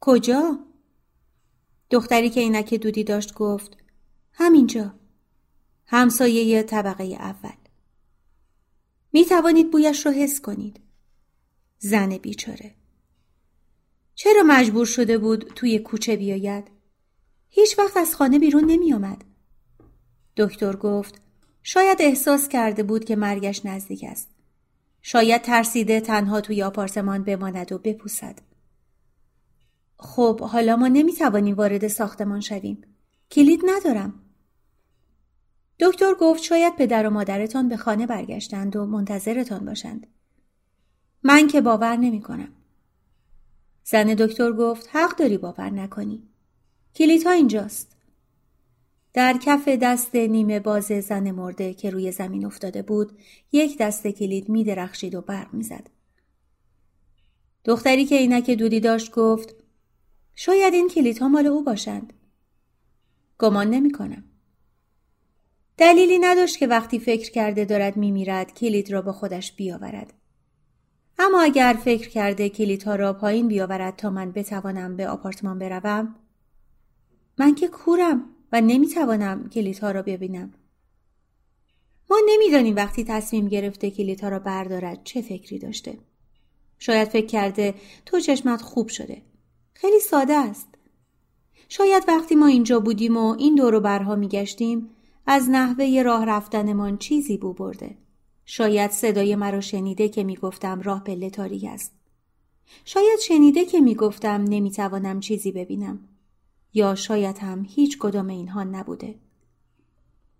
کجا؟ 0.00 0.58
دختری 1.90 2.30
که 2.30 2.40
اینک 2.40 2.74
دودی 2.74 3.04
داشت 3.04 3.34
گفت 3.34 3.76
همینجا. 4.32 4.94
همسایه 5.86 6.62
طبقه 6.62 7.04
اول. 7.04 7.56
می 9.12 9.24
توانید 9.24 9.70
بویش 9.70 10.06
را 10.06 10.12
حس 10.12 10.40
کنید. 10.40 10.80
زن 11.78 12.16
بیچاره. 12.16 12.74
چرا 14.14 14.42
مجبور 14.46 14.86
شده 14.86 15.18
بود 15.18 15.52
توی 15.54 15.78
کوچه 15.78 16.16
بیاید؟ 16.16 16.64
هیچ 17.48 17.78
وقت 17.78 17.96
از 17.96 18.14
خانه 18.14 18.38
بیرون 18.38 18.64
نمی 18.64 18.92
آمد. 18.92 19.24
دکتر 20.36 20.76
گفت 20.76 21.20
شاید 21.62 21.98
احساس 22.00 22.48
کرده 22.48 22.82
بود 22.82 23.04
که 23.04 23.16
مرگش 23.16 23.66
نزدیک 23.66 24.04
است. 24.08 24.35
شاید 25.08 25.42
ترسیده 25.42 26.00
تنها 26.00 26.40
توی 26.40 26.62
آپارتمان 26.62 27.24
بماند 27.24 27.72
و 27.72 27.78
بپوسد. 27.78 28.38
خب 29.96 30.40
حالا 30.40 30.76
ما 30.76 30.88
نمی 30.88 31.12
توانیم 31.12 31.54
وارد 31.54 31.88
ساختمان 31.88 32.40
شویم. 32.40 32.82
کلید 33.30 33.60
ندارم. 33.66 34.14
دکتر 35.80 36.14
گفت 36.20 36.42
شاید 36.42 36.76
پدر 36.76 37.06
و 37.06 37.10
مادرتان 37.10 37.68
به 37.68 37.76
خانه 37.76 38.06
برگشتند 38.06 38.76
و 38.76 38.86
منتظرتان 38.86 39.64
باشند. 39.64 40.06
من 41.22 41.46
که 41.46 41.60
باور 41.60 41.96
نمی 41.96 42.20
کنم. 42.20 42.52
زن 43.84 44.14
دکتر 44.14 44.52
گفت 44.52 44.88
حق 44.92 45.16
داری 45.16 45.38
باور 45.38 45.70
نکنی. 45.70 46.28
کلیت 46.94 47.26
ها 47.26 47.32
اینجاست. 47.32 47.95
در 49.16 49.36
کف 49.42 49.68
دست 49.68 50.14
نیمه 50.14 50.60
باز 50.60 50.84
زن 50.84 51.30
مرده 51.30 51.74
که 51.74 51.90
روی 51.90 52.12
زمین 52.12 52.46
افتاده 52.46 52.82
بود 52.82 53.18
یک 53.52 53.78
دست 53.78 54.06
کلید 54.06 54.48
می 54.48 54.64
درخشید 54.64 55.14
و 55.14 55.20
برق 55.20 55.54
می 55.54 55.62
زد. 55.62 55.90
دختری 57.64 58.04
که 58.04 58.14
اینک 58.14 58.50
دودی 58.50 58.80
داشت 58.80 59.12
گفت 59.12 59.54
شاید 60.34 60.74
این 60.74 60.88
کلیت 60.88 61.22
ها 61.22 61.28
مال 61.28 61.46
او 61.46 61.64
باشند. 61.64 62.12
گمان 63.38 63.70
نمی 63.70 63.92
کنم. 63.92 64.24
دلیلی 65.76 66.18
نداشت 66.18 66.58
که 66.58 66.66
وقتی 66.66 66.98
فکر 66.98 67.30
کرده 67.30 67.64
دارد 67.64 67.96
میرد 67.96 68.54
کلید 68.54 68.92
را 68.92 69.02
با 69.02 69.12
خودش 69.12 69.52
بیاورد. 69.52 70.12
اما 71.18 71.42
اگر 71.42 71.78
فکر 71.84 72.08
کرده 72.08 72.48
کلیدها 72.48 72.94
را 72.94 73.12
پایین 73.12 73.48
بیاورد 73.48 73.96
تا 73.96 74.10
من 74.10 74.32
بتوانم 74.32 74.96
به 74.96 75.08
آپارتمان 75.08 75.58
بروم 75.58 76.14
من 77.38 77.54
که 77.54 77.68
کورم 77.68 78.35
و 78.52 78.60
نمی‌توانم 78.60 79.48
کلیدها 79.48 79.90
را 79.90 80.02
ببینم. 80.02 80.54
ما 82.10 82.20
نمی‌دانیم 82.28 82.76
وقتی 82.76 83.04
تصمیم 83.04 83.48
گرفته 83.48 83.90
کلیدها 83.90 84.28
را 84.28 84.38
بردارد 84.38 85.00
چه 85.04 85.22
فکری 85.22 85.58
داشته. 85.58 85.98
شاید 86.78 87.08
فکر 87.08 87.26
کرده 87.26 87.74
تو 88.06 88.20
چشمت 88.20 88.62
خوب 88.62 88.88
شده. 88.88 89.22
خیلی 89.74 90.00
ساده 90.00 90.34
است. 90.34 90.68
شاید 91.68 92.04
وقتی 92.08 92.34
ما 92.34 92.46
اینجا 92.46 92.80
بودیم 92.80 93.16
و 93.16 93.36
این 93.38 93.54
دور 93.54 93.74
و 93.74 93.80
برها 93.80 94.16
میگشتیم 94.16 94.90
از 95.26 95.50
نحوه 95.50 96.02
راه 96.04 96.24
رفتنمان 96.24 96.98
چیزی 96.98 97.36
بو 97.36 97.52
برده. 97.52 97.96
شاید 98.44 98.90
صدای 98.90 99.36
مرا 99.36 99.60
شنیده 99.60 100.08
که 100.08 100.24
می‌گفتم 100.24 100.80
راه 100.80 101.04
پله 101.04 101.30
تاریک 101.30 101.64
است. 101.64 101.92
شاید 102.84 103.18
شنیده 103.18 103.64
که 103.64 103.80
می‌گفتم 103.80 104.44
نمی‌توانم 104.48 105.20
چیزی 105.20 105.52
ببینم. 105.52 106.08
یا 106.76 106.94
شاید 106.94 107.38
هم 107.38 107.66
هیچ 107.68 107.98
کدام 107.98 108.28
اینها 108.28 108.64
نبوده. 108.64 109.14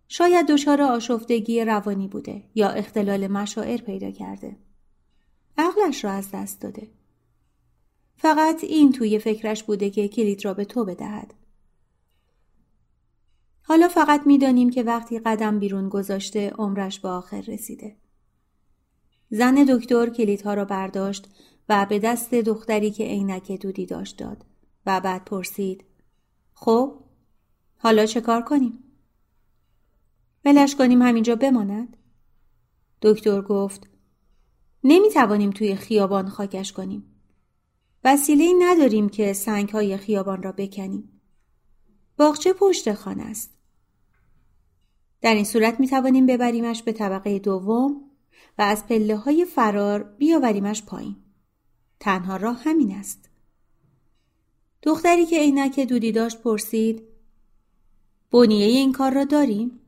شاید 0.08 0.46
دچار 0.46 0.82
آشفتگی 0.82 1.64
روانی 1.64 2.08
بوده 2.08 2.42
یا 2.54 2.68
اختلال 2.68 3.26
مشاعر 3.26 3.80
پیدا 3.80 4.10
کرده. 4.10 4.56
عقلش 5.58 6.04
را 6.04 6.10
از 6.10 6.30
دست 6.30 6.60
داده. 6.60 6.90
فقط 8.16 8.64
این 8.64 8.92
توی 8.92 9.18
فکرش 9.18 9.62
بوده 9.62 9.90
که 9.90 10.08
کلید 10.08 10.44
را 10.44 10.54
به 10.54 10.64
تو 10.64 10.84
بدهد. 10.84 11.34
حالا 13.62 13.88
فقط 13.88 14.26
می‌دانیم 14.26 14.70
که 14.70 14.82
وقتی 14.82 15.18
قدم 15.18 15.58
بیرون 15.58 15.88
گذاشته 15.88 16.50
عمرش 16.50 17.00
به 17.00 17.08
آخر 17.08 17.40
رسیده. 17.40 17.96
زن 19.30 19.54
دکتر 19.54 20.10
کلیدها 20.10 20.54
را 20.54 20.64
برداشت 20.64 21.28
و 21.68 21.86
به 21.90 21.98
دست 21.98 22.34
دختری 22.34 22.90
که 22.90 23.04
عینک 23.04 23.52
دودی 23.52 23.86
داشت 23.86 24.18
داد 24.18 24.44
و 24.86 25.00
بعد 25.00 25.24
پرسید 25.24 25.85
خب 26.58 26.98
حالا 27.78 28.06
چه 28.06 28.20
کار 28.20 28.42
کنیم؟ 28.42 28.78
ولش 30.44 30.76
کنیم 30.76 31.02
همینجا 31.02 31.36
بماند؟ 31.36 31.96
دکتر 33.02 33.42
گفت 33.42 33.88
نمی 34.84 35.10
توانیم 35.10 35.50
توی 35.50 35.76
خیابان 35.76 36.28
خاکش 36.28 36.72
کنیم. 36.72 37.04
وسیله 38.04 38.52
نداریم 38.58 39.08
که 39.08 39.32
سنگ 39.32 39.68
های 39.68 39.96
خیابان 39.96 40.42
را 40.42 40.52
بکنیم. 40.52 41.20
باغچه 42.16 42.52
پشت 42.52 42.92
خانه 42.92 43.22
است. 43.22 43.50
در 45.20 45.34
این 45.34 45.44
صورت 45.44 45.80
می 45.80 45.88
توانیم 45.88 46.26
ببریمش 46.26 46.82
به 46.82 46.92
طبقه 46.92 47.38
دوم 47.38 48.10
و 48.58 48.62
از 48.62 48.86
پله 48.86 49.16
های 49.16 49.44
فرار 49.44 50.02
بیاوریمش 50.02 50.82
پایین. 50.82 51.16
تنها 52.00 52.36
راه 52.36 52.62
همین 52.62 52.94
است. 52.94 53.30
دختری 54.86 55.26
که 55.26 55.38
عینک 55.38 55.80
دودی 55.80 56.12
داشت 56.12 56.42
پرسید 56.42 57.02
بنیه 58.30 58.66
این 58.66 58.92
کار 58.92 59.14
را 59.14 59.24
داریم؟ 59.24 59.80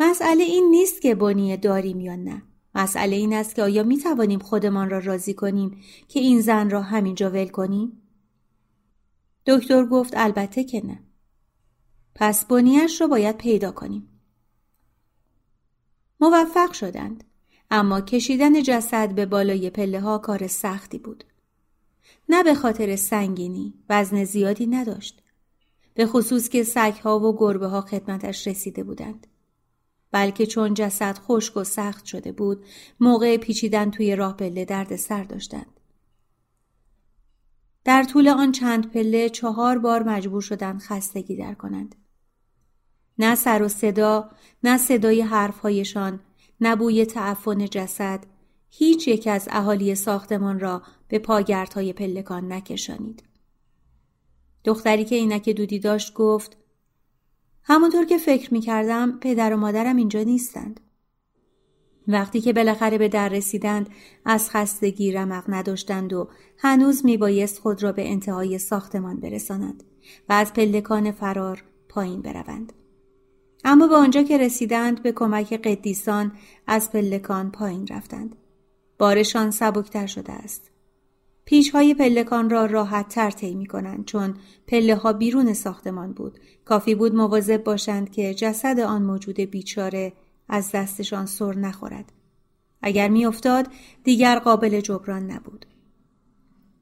مسئله 0.00 0.44
این 0.44 0.70
نیست 0.70 1.00
که 1.02 1.14
بنیه 1.14 1.56
داریم 1.56 2.00
یا 2.00 2.16
نه. 2.16 2.42
مسئله 2.74 3.16
این 3.16 3.34
است 3.34 3.54
که 3.54 3.62
آیا 3.62 3.82
می 3.82 3.98
توانیم 3.98 4.38
خودمان 4.38 4.90
را 4.90 4.98
راضی 4.98 5.34
کنیم 5.34 5.82
که 6.08 6.20
این 6.20 6.40
زن 6.40 6.70
را 6.70 6.82
همینجا 6.82 7.30
ول 7.30 7.48
کنیم؟ 7.48 8.02
دکتر 9.46 9.84
گفت 9.86 10.12
البته 10.16 10.64
که 10.64 10.86
نه. 10.86 11.02
پس 12.14 12.44
بنیش 12.44 13.00
را 13.00 13.06
باید 13.06 13.36
پیدا 13.36 13.72
کنیم. 13.72 14.20
موفق 16.20 16.72
شدند. 16.72 17.24
اما 17.70 18.00
کشیدن 18.00 18.62
جسد 18.62 19.14
به 19.14 19.26
بالای 19.26 19.70
پله 19.70 20.00
ها 20.00 20.18
کار 20.18 20.46
سختی 20.46 20.98
بود. 20.98 21.24
نه 22.30 22.42
به 22.42 22.54
خاطر 22.54 22.96
سنگینی 22.96 23.74
وزن 23.88 24.24
زیادی 24.24 24.66
نداشت. 24.66 25.22
به 25.94 26.06
خصوص 26.06 26.48
که 26.48 26.64
ها 27.04 27.20
و 27.20 27.36
گربه 27.38 27.66
ها 27.66 27.80
خدمتش 27.80 28.46
رسیده 28.46 28.84
بودند. 28.84 29.26
بلکه 30.12 30.46
چون 30.46 30.74
جسد 30.74 31.18
خشک 31.18 31.56
و 31.56 31.64
سخت 31.64 32.04
شده 32.04 32.32
بود 32.32 32.64
موقع 33.00 33.36
پیچیدن 33.36 33.90
توی 33.90 34.16
راه 34.16 34.36
پله 34.36 34.64
درد 34.64 34.96
سر 34.96 35.24
داشتند. 35.24 35.80
در 37.84 38.02
طول 38.02 38.28
آن 38.28 38.52
چند 38.52 38.90
پله 38.90 39.28
چهار 39.28 39.78
بار 39.78 40.02
مجبور 40.02 40.40
شدند 40.40 40.80
خستگی 40.80 41.36
در 41.36 41.54
کنند. 41.54 41.94
نه 43.18 43.34
سر 43.34 43.62
و 43.62 43.68
صدا، 43.68 44.30
نه 44.64 44.78
صدای 44.78 45.22
حرفهایشان، 45.22 46.20
نه 46.60 46.76
بوی 46.76 47.06
تعفن 47.06 47.66
جسد، 47.66 48.26
هیچ 48.68 49.08
یک 49.08 49.26
از 49.26 49.48
اهالی 49.50 49.94
ساختمان 49.94 50.60
را 50.60 50.82
به 51.10 51.18
پاگردهای 51.18 51.92
پلکان 51.92 52.52
نکشانید. 52.52 53.22
دختری 54.64 55.04
که 55.04 55.14
اینک 55.14 55.48
دودی 55.48 55.78
داشت 55.78 56.14
گفت 56.14 56.56
همونطور 57.62 58.04
که 58.04 58.18
فکر 58.18 58.54
می 58.54 58.60
کردم 58.60 59.18
پدر 59.18 59.54
و 59.54 59.56
مادرم 59.56 59.96
اینجا 59.96 60.22
نیستند. 60.22 60.80
وقتی 62.08 62.40
که 62.40 62.52
بالاخره 62.52 62.98
به 62.98 63.08
در 63.08 63.28
رسیدند 63.28 63.90
از 64.24 64.50
خستگی 64.50 65.12
رمق 65.12 65.44
نداشتند 65.48 66.12
و 66.12 66.28
هنوز 66.58 67.04
می 67.04 67.16
بایست 67.16 67.58
خود 67.58 67.82
را 67.82 67.92
به 67.92 68.10
انتهای 68.10 68.58
ساختمان 68.58 69.20
برسانند 69.20 69.84
و 70.28 70.32
از 70.32 70.52
پلکان 70.52 71.12
فرار 71.12 71.64
پایین 71.88 72.22
بروند. 72.22 72.72
اما 73.64 73.86
به 73.86 73.94
آنجا 73.94 74.22
که 74.22 74.38
رسیدند 74.38 75.02
به 75.02 75.12
کمک 75.12 75.52
قدیسان 75.52 76.32
از 76.66 76.92
پلکان 76.92 77.50
پایین 77.50 77.86
رفتند. 77.86 78.36
بارشان 78.98 79.50
سبکتر 79.50 80.06
شده 80.06 80.32
است. 80.32 80.69
پیشهای 81.50 81.94
پلکان 81.94 82.50
را 82.50 82.66
راحت 82.66 83.08
تر 83.08 83.30
طی 83.30 83.54
می 83.54 83.66
کنند 83.66 84.04
چون 84.04 84.34
پله 84.66 84.96
ها 84.96 85.12
بیرون 85.12 85.52
ساختمان 85.52 86.12
بود. 86.12 86.38
کافی 86.64 86.94
بود 86.94 87.14
مواظب 87.14 87.64
باشند 87.64 88.10
که 88.10 88.34
جسد 88.34 88.80
آن 88.80 89.02
موجود 89.02 89.40
بیچاره 89.40 90.12
از 90.48 90.70
دستشان 90.72 91.26
سر 91.26 91.54
نخورد. 91.54 92.12
اگر 92.82 93.08
میافتاد 93.08 93.66
دیگر 94.04 94.38
قابل 94.38 94.80
جبران 94.80 95.30
نبود. 95.30 95.66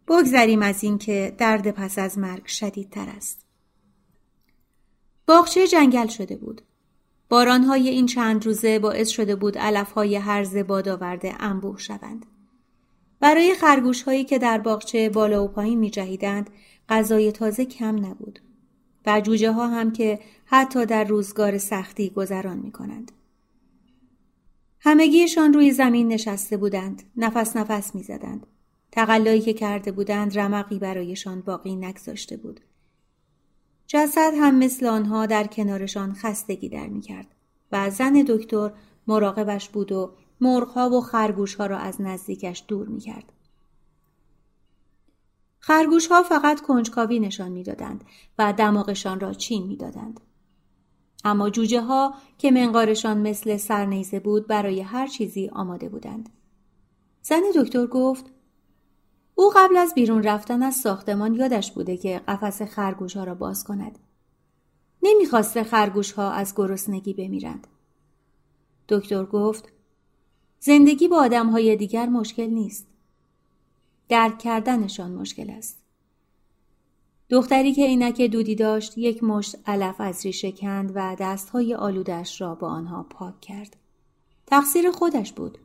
بگذریم 0.08 0.62
از 0.62 0.84
اینکه 0.84 1.34
درد 1.38 1.70
پس 1.70 1.98
از 1.98 2.18
مرگ 2.18 2.46
شدیدتر 2.46 3.06
است. 3.16 3.46
باغچه 5.26 5.66
جنگل 5.66 6.06
شده 6.06 6.36
بود. 6.36 6.62
بارانهای 7.28 7.88
این 7.88 8.06
چند 8.06 8.46
روزه 8.46 8.78
باعث 8.78 9.08
شده 9.08 9.36
بود 9.36 9.58
علفهای 9.58 10.16
هرز 10.16 10.56
باد 10.56 10.88
آورده 10.88 11.34
انبوه 11.42 11.78
شوند. 11.78 12.26
برای 13.20 13.54
خرگوش 13.54 14.02
هایی 14.02 14.24
که 14.24 14.38
در 14.38 14.58
باغچه 14.58 15.08
بالا 15.08 15.44
و 15.44 15.48
پایین 15.48 15.78
می 15.78 15.90
جهیدند 15.90 16.50
غذای 16.88 17.32
تازه 17.32 17.64
کم 17.64 18.06
نبود 18.06 18.38
و 19.06 19.20
جوجه 19.20 19.52
ها 19.52 19.68
هم 19.68 19.92
که 19.92 20.18
حتی 20.44 20.86
در 20.86 21.04
روزگار 21.04 21.58
سختی 21.58 22.10
گذران 22.10 22.58
می 22.58 22.72
کنند. 22.72 23.12
همگیشان 24.80 25.52
روی 25.52 25.72
زمین 25.72 26.08
نشسته 26.08 26.56
بودند 26.56 27.02
نفس 27.16 27.56
نفس 27.56 27.94
می 27.94 28.02
زدند. 28.02 28.46
تقلایی 28.92 29.40
که 29.40 29.52
کرده 29.52 29.92
بودند 29.92 30.38
رمقی 30.38 30.78
برایشان 30.78 31.40
باقی 31.40 31.76
نگذاشته 31.76 32.36
بود. 32.36 32.60
جسد 33.86 34.32
هم 34.40 34.58
مثل 34.58 34.86
آنها 34.86 35.26
در 35.26 35.46
کنارشان 35.46 36.14
خستگی 36.14 36.68
در 36.68 36.86
می 36.86 37.00
کرد 37.00 37.26
و 37.72 37.90
زن 37.90 38.24
دکتر 38.28 38.70
مراقبش 39.06 39.68
بود 39.68 39.92
و 39.92 40.12
مرغها 40.40 40.90
و 40.90 41.00
خرگوشها 41.00 41.66
را 41.66 41.78
از 41.78 42.00
نزدیکش 42.00 42.64
دور 42.68 42.88
می 42.88 43.00
کرد. 43.00 43.32
خرگوشها 45.60 46.22
فقط 46.22 46.60
کنجکاوی 46.60 47.20
نشان 47.20 47.52
می‌دادند 47.52 48.04
و 48.38 48.52
دماغشان 48.52 49.20
را 49.20 49.32
چین 49.34 49.66
می‌دادند. 49.66 50.20
اما 51.24 51.50
جوجه 51.50 51.80
ها 51.80 52.14
که 52.38 52.50
منقارشان 52.50 53.18
مثل 53.18 53.56
سرنیزه 53.56 54.20
بود 54.20 54.46
برای 54.46 54.80
هر 54.80 55.06
چیزی 55.06 55.48
آماده 55.48 55.88
بودند. 55.88 56.28
زن 57.22 57.42
دکتر 57.54 57.86
گفت 57.86 58.24
او 59.34 59.52
قبل 59.56 59.76
از 59.76 59.94
بیرون 59.94 60.22
رفتن 60.22 60.62
از 60.62 60.74
ساختمان 60.74 61.34
یادش 61.34 61.72
بوده 61.72 61.96
که 61.96 62.18
قفس 62.28 62.62
خرگوش 62.62 63.16
ها 63.16 63.24
را 63.24 63.34
باز 63.34 63.64
کند. 63.64 63.98
نمی‌خواسته 65.02 65.64
خرگوش 65.64 66.12
ها 66.12 66.30
از 66.30 66.54
گرسنگی 66.56 67.14
بمیرند. 67.14 67.66
دکتر 68.88 69.24
گفت 69.24 69.72
زندگی 70.60 71.08
با 71.08 71.16
آدم 71.16 71.48
های 71.48 71.76
دیگر 71.76 72.06
مشکل 72.06 72.46
نیست. 72.46 72.86
درک 74.08 74.38
کردنشان 74.38 75.10
مشکل 75.10 75.50
است. 75.50 75.78
دختری 77.30 77.72
که 77.72 77.82
اینک 77.82 78.20
دودی 78.20 78.54
داشت 78.54 78.98
یک 78.98 79.24
مشت 79.24 79.56
علف 79.66 80.00
از 80.00 80.26
ریشه 80.26 80.52
کند 80.52 80.92
و 80.94 81.16
دستهای 81.20 81.74
آلودش 81.74 82.40
را 82.40 82.54
با 82.54 82.68
آنها 82.68 83.02
پاک 83.02 83.40
کرد. 83.40 83.76
تقصیر 84.46 84.90
خودش 84.90 85.32
بود. 85.32 85.58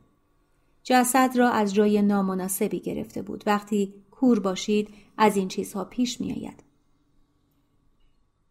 جسد 0.82 1.30
را 1.36 1.50
از 1.50 1.74
جای 1.74 2.02
نامناسبی 2.02 2.80
گرفته 2.80 3.22
بود. 3.22 3.44
وقتی 3.46 3.94
کور 4.10 4.40
باشید 4.40 4.88
از 5.16 5.36
این 5.36 5.48
چیزها 5.48 5.84
پیش 5.84 6.20
می 6.20 6.32
آید. 6.32 6.62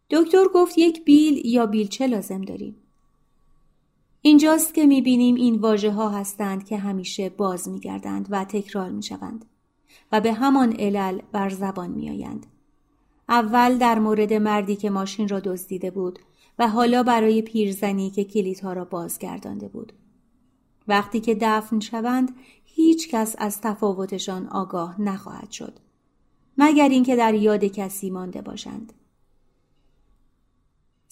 دکتر 0.10 0.45
گفت 0.53 0.77
یک 0.77 1.06
بیل 1.06 1.45
یا 1.45 1.65
بیلچه 1.65 2.08
لازم 2.08 2.41
داریم. 2.41 2.75
اینجاست 4.25 4.73
که 4.73 4.86
می 4.86 5.01
بینیم 5.01 5.36
این 5.36 5.55
واجه 5.55 5.91
ها 5.91 6.09
هستند 6.09 6.65
که 6.65 6.77
همیشه 6.77 7.29
باز 7.29 7.67
می 7.67 7.79
گردند 7.79 8.27
و 8.29 8.45
تکرار 8.45 8.89
می 8.89 9.03
شوند 9.03 9.45
و 10.12 10.21
به 10.21 10.33
همان 10.33 10.75
علل 10.79 11.21
بر 11.31 11.49
زبان 11.49 11.89
می 11.89 12.09
آیند. 12.09 12.45
اول 13.29 13.77
در 13.77 13.99
مورد 13.99 14.33
مردی 14.33 14.75
که 14.75 14.89
ماشین 14.89 15.27
را 15.27 15.39
دزدیده 15.39 15.91
بود 15.91 16.19
و 16.59 16.67
حالا 16.67 17.03
برای 17.03 17.41
پیرزنی 17.41 18.09
که 18.09 18.23
کلیدها 18.23 18.73
را 18.73 18.86
بازگردانده 18.86 19.67
بود. 19.67 19.93
وقتی 20.88 21.19
که 21.19 21.38
دفن 21.41 21.79
شوند 21.79 22.36
هیچ 22.65 23.09
کس 23.09 23.36
از 23.38 23.62
تفاوتشان 23.62 24.47
آگاه 24.47 25.01
نخواهد 25.01 25.51
شد 25.51 25.79
مگر 26.57 26.89
اینکه 26.89 27.15
در 27.15 27.33
یاد 27.33 27.63
کسی 27.63 28.09
مانده 28.09 28.41
باشند 28.41 28.93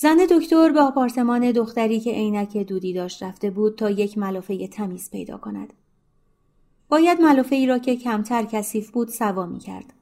زن 0.02 0.18
دکتر 0.30 0.72
به 0.72 0.82
آپارتمان 0.82 1.52
دختری 1.52 2.00
که 2.00 2.12
عینک 2.12 2.58
دودی 2.58 2.94
داشت 2.94 3.24
رفته 3.24 3.50
بود 3.50 3.78
تا 3.78 3.90
یک 3.90 4.18
ملافه 4.18 4.68
تمیز 4.68 5.10
پیدا 5.12 5.38
کند 5.38 5.74
باید 6.90 7.22
ملافه 7.22 7.56
ای 7.56 7.66
را 7.68 7.78
که 7.78 7.96
کمتر 7.96 8.44
کثیف 8.44 8.92
بود 8.92 9.08
سوا 9.08 9.46
می 9.46 9.60
کرد. 9.60 9.94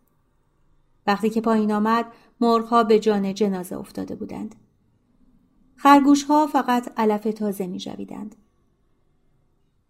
وقتی 1.08 1.30
که 1.30 1.42
پایین 1.42 1.72
آمد 1.72 2.06
مرغها 2.42 2.84
به 2.84 3.00
جان 3.00 3.34
جنازه 3.34 3.78
افتاده 3.78 4.16
بودند. 4.16 4.56
خرگوش 5.76 6.24
ها 6.24 6.48
فقط 6.48 6.94
علف 6.98 7.24
تازه 7.24 7.68
می 7.68 7.80
جویدند. 7.80 8.36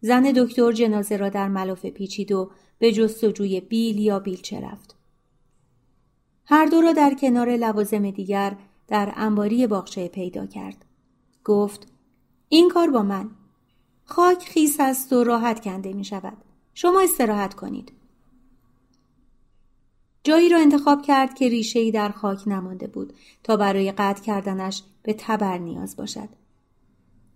زن 0.02 0.22
دکتر 0.36 0.72
جنازه 0.72 1.18
را 1.18 1.30
در 1.30 1.48
ملافه 1.48 1.90
پیچید 1.90 2.32
و 2.32 2.52
به 2.80 2.92
جستجوی 2.92 3.62
بیل 3.62 4.00
یا 4.00 4.20
بیلچه 4.20 4.60
رفت. 4.60 4.96
هر 6.46 6.66
دو 6.66 6.82
را 6.82 6.94
در 6.94 7.14
کنار 7.14 7.56
لوازم 7.56 8.12
دیگر 8.12 8.58
در 8.90 9.14
انباری 9.16 9.68
باغچه 9.68 10.08
پیدا 10.08 10.46
کرد. 10.46 10.86
گفت 11.44 11.88
این 12.50 12.70
کار 12.70 12.90
با 12.90 13.04
من. 13.04 13.32
خاک 14.06 14.44
خیس 14.44 14.80
است 14.80 15.14
و 15.14 15.24
راحت 15.24 15.60
کنده 15.60 15.94
می 15.94 16.04
شود. 16.04 16.38
شما 16.74 17.02
استراحت 17.02 17.54
کنید. 17.54 17.92
جایی 20.24 20.50
را 20.50 20.60
انتخاب 20.60 21.02
کرد 21.02 21.34
که 21.34 21.50
ریشهای 21.50 21.92
در 21.92 22.10
خاک 22.10 22.48
نمانده 22.48 22.88
بود 22.88 23.14
تا 23.44 23.58
برای 23.58 23.92
قطع 23.92 24.24
کردنش 24.24 24.84
به 25.04 25.14
تبر 25.14 25.58
نیاز 25.58 25.96
باشد. 25.96 26.30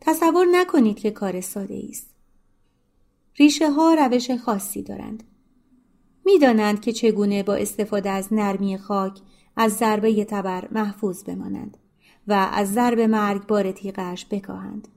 تصور 0.02 0.46
نکنید 0.52 1.00
که 1.00 1.12
کار 1.12 1.42
ساده 1.42 1.84
است. 1.90 2.16
ریشه 3.36 3.72
ها 3.72 3.94
روش 3.94 4.32
خاصی 4.32 4.84
دارند. 4.84 5.24
می‌دانند 6.26 6.82
که 6.82 6.92
چگونه 6.92 7.44
با 7.44 7.56
استفاده 7.56 8.10
از 8.10 8.34
نرمی 8.34 8.78
خاک 8.78 9.20
از 9.56 9.74
ضربه 9.74 10.26
تبر 10.26 10.68
محفوظ 10.72 11.24
بمانند 11.24 11.78
و 12.28 12.50
از 12.54 12.74
ضرب 12.74 13.00
مرگبار 13.00 13.72
تیغش 13.72 14.26
بکاهند. 14.32 14.88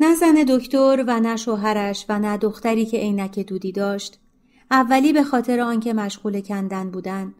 نه 0.00 0.14
زن 0.14 0.34
دکتر 0.48 1.04
و 1.06 1.20
نه 1.20 1.36
شوهرش 1.36 2.06
و 2.08 2.18
نه 2.18 2.36
دختری 2.36 2.86
که 2.86 2.98
عینک 2.98 3.38
دودی 3.38 3.72
داشت 3.72 4.18
اولی 4.70 5.12
به 5.12 5.22
خاطر 5.22 5.60
آنکه 5.60 5.92
مشغول 5.92 6.40
کندن 6.40 6.90
بودند 6.90 7.34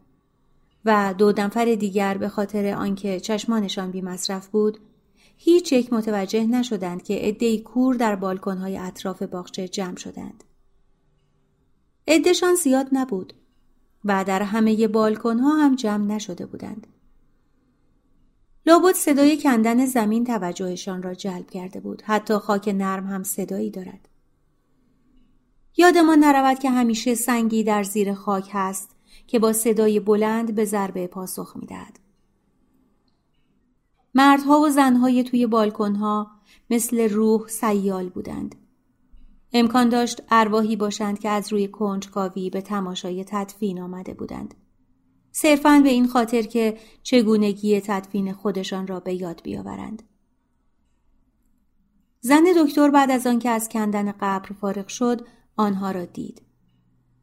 و 0.84 1.14
دو 1.18 1.32
نفر 1.38 1.64
دیگر 1.64 2.18
به 2.18 2.28
خاطر 2.28 2.74
آنکه 2.74 3.20
چشمانشان 3.20 3.90
بی 3.90 4.00
مصرف 4.00 4.48
بود 4.48 4.78
هیچ 5.36 5.72
یک 5.72 5.92
متوجه 5.92 6.46
نشدند 6.46 7.02
که 7.02 7.14
عدهای 7.14 7.58
کور 7.58 7.94
در 7.94 8.16
بالکنهای 8.16 8.78
اطراف 8.78 9.22
باغچه 9.22 9.68
جمع 9.68 9.96
شدند. 9.96 10.44
عدهشان 12.08 12.54
زیاد 12.54 12.88
نبود 12.92 13.32
و 14.04 14.24
در 14.24 14.42
همه 14.42 14.88
بالکنها 14.88 15.56
هم 15.56 15.74
جمع 15.74 16.14
نشده 16.14 16.46
بودند. 16.46 16.86
لابد 18.66 18.94
صدای 18.94 19.36
کندن 19.36 19.86
زمین 19.86 20.24
توجهشان 20.24 21.02
را 21.02 21.14
جلب 21.14 21.50
کرده 21.50 21.80
بود. 21.80 22.02
حتی 22.02 22.34
خاک 22.34 22.68
نرم 22.68 23.06
هم 23.06 23.22
صدایی 23.22 23.70
دارد. 23.70 24.08
یادمان 25.76 26.18
نرود 26.18 26.58
که 26.58 26.70
همیشه 26.70 27.14
سنگی 27.14 27.64
در 27.64 27.82
زیر 27.82 28.14
خاک 28.14 28.48
هست 28.52 28.90
که 29.26 29.38
با 29.38 29.52
صدای 29.52 30.00
بلند 30.00 30.54
به 30.54 30.64
ضربه 30.64 31.06
پاسخ 31.06 31.56
می‌دهد. 31.56 31.98
مردها 34.14 34.60
و 34.60 34.68
زنهای 34.68 35.24
توی 35.24 35.46
بالکنها 35.46 36.30
مثل 36.70 37.08
روح 37.08 37.48
سیال 37.48 38.08
بودند. 38.08 38.54
امکان 39.58 39.88
داشت 39.88 40.22
ارواحی 40.30 40.76
باشند 40.76 41.18
که 41.18 41.28
از 41.28 41.52
روی 41.52 41.68
کنجکاوی 41.68 42.50
به 42.50 42.60
تماشای 42.60 43.24
تدفین 43.24 43.80
آمده 43.80 44.14
بودند. 44.14 44.54
صرفاً 45.32 45.80
به 45.82 45.88
این 45.88 46.08
خاطر 46.08 46.42
که 46.42 46.78
چگونگی 47.02 47.80
تدفین 47.80 48.32
خودشان 48.32 48.86
را 48.86 49.00
به 49.00 49.14
یاد 49.14 49.40
بیاورند. 49.42 50.02
زن 52.20 52.44
دکتر 52.64 52.90
بعد 52.90 53.10
از 53.10 53.26
آنکه 53.26 53.50
از 53.50 53.68
کندن 53.68 54.12
قبر 54.12 54.48
فارغ 54.60 54.88
شد 54.88 55.26
آنها 55.56 55.90
را 55.90 56.04
دید. 56.04 56.42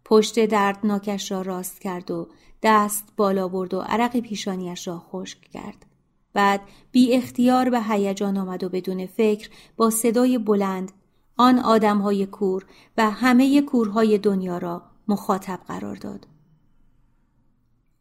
پشت 0.05 0.45
دردناکش 0.45 1.31
را 1.31 1.41
راست 1.41 1.81
کرد 1.81 2.11
و 2.11 2.29
دست 2.63 3.13
بالا 3.17 3.47
برد 3.47 3.73
و 3.73 3.79
عرق 3.79 4.19
پیشانیش 4.19 4.87
را 4.87 4.99
خشک 4.99 5.41
کرد. 5.41 5.85
بعد 6.33 6.61
بی 6.91 7.13
اختیار 7.13 7.69
به 7.69 7.81
هیجان 7.81 8.37
آمد 8.37 8.63
و 8.63 8.69
بدون 8.69 9.05
فکر 9.05 9.49
با 9.77 9.89
صدای 9.89 10.37
بلند 10.37 10.91
آن 11.37 11.59
آدمهای 11.59 12.25
کور 12.25 12.65
و 12.97 13.11
همه 13.11 13.61
کورهای 13.61 14.17
دنیا 14.17 14.57
را 14.57 14.81
مخاطب 15.07 15.59
قرار 15.67 15.95
داد. 15.95 16.27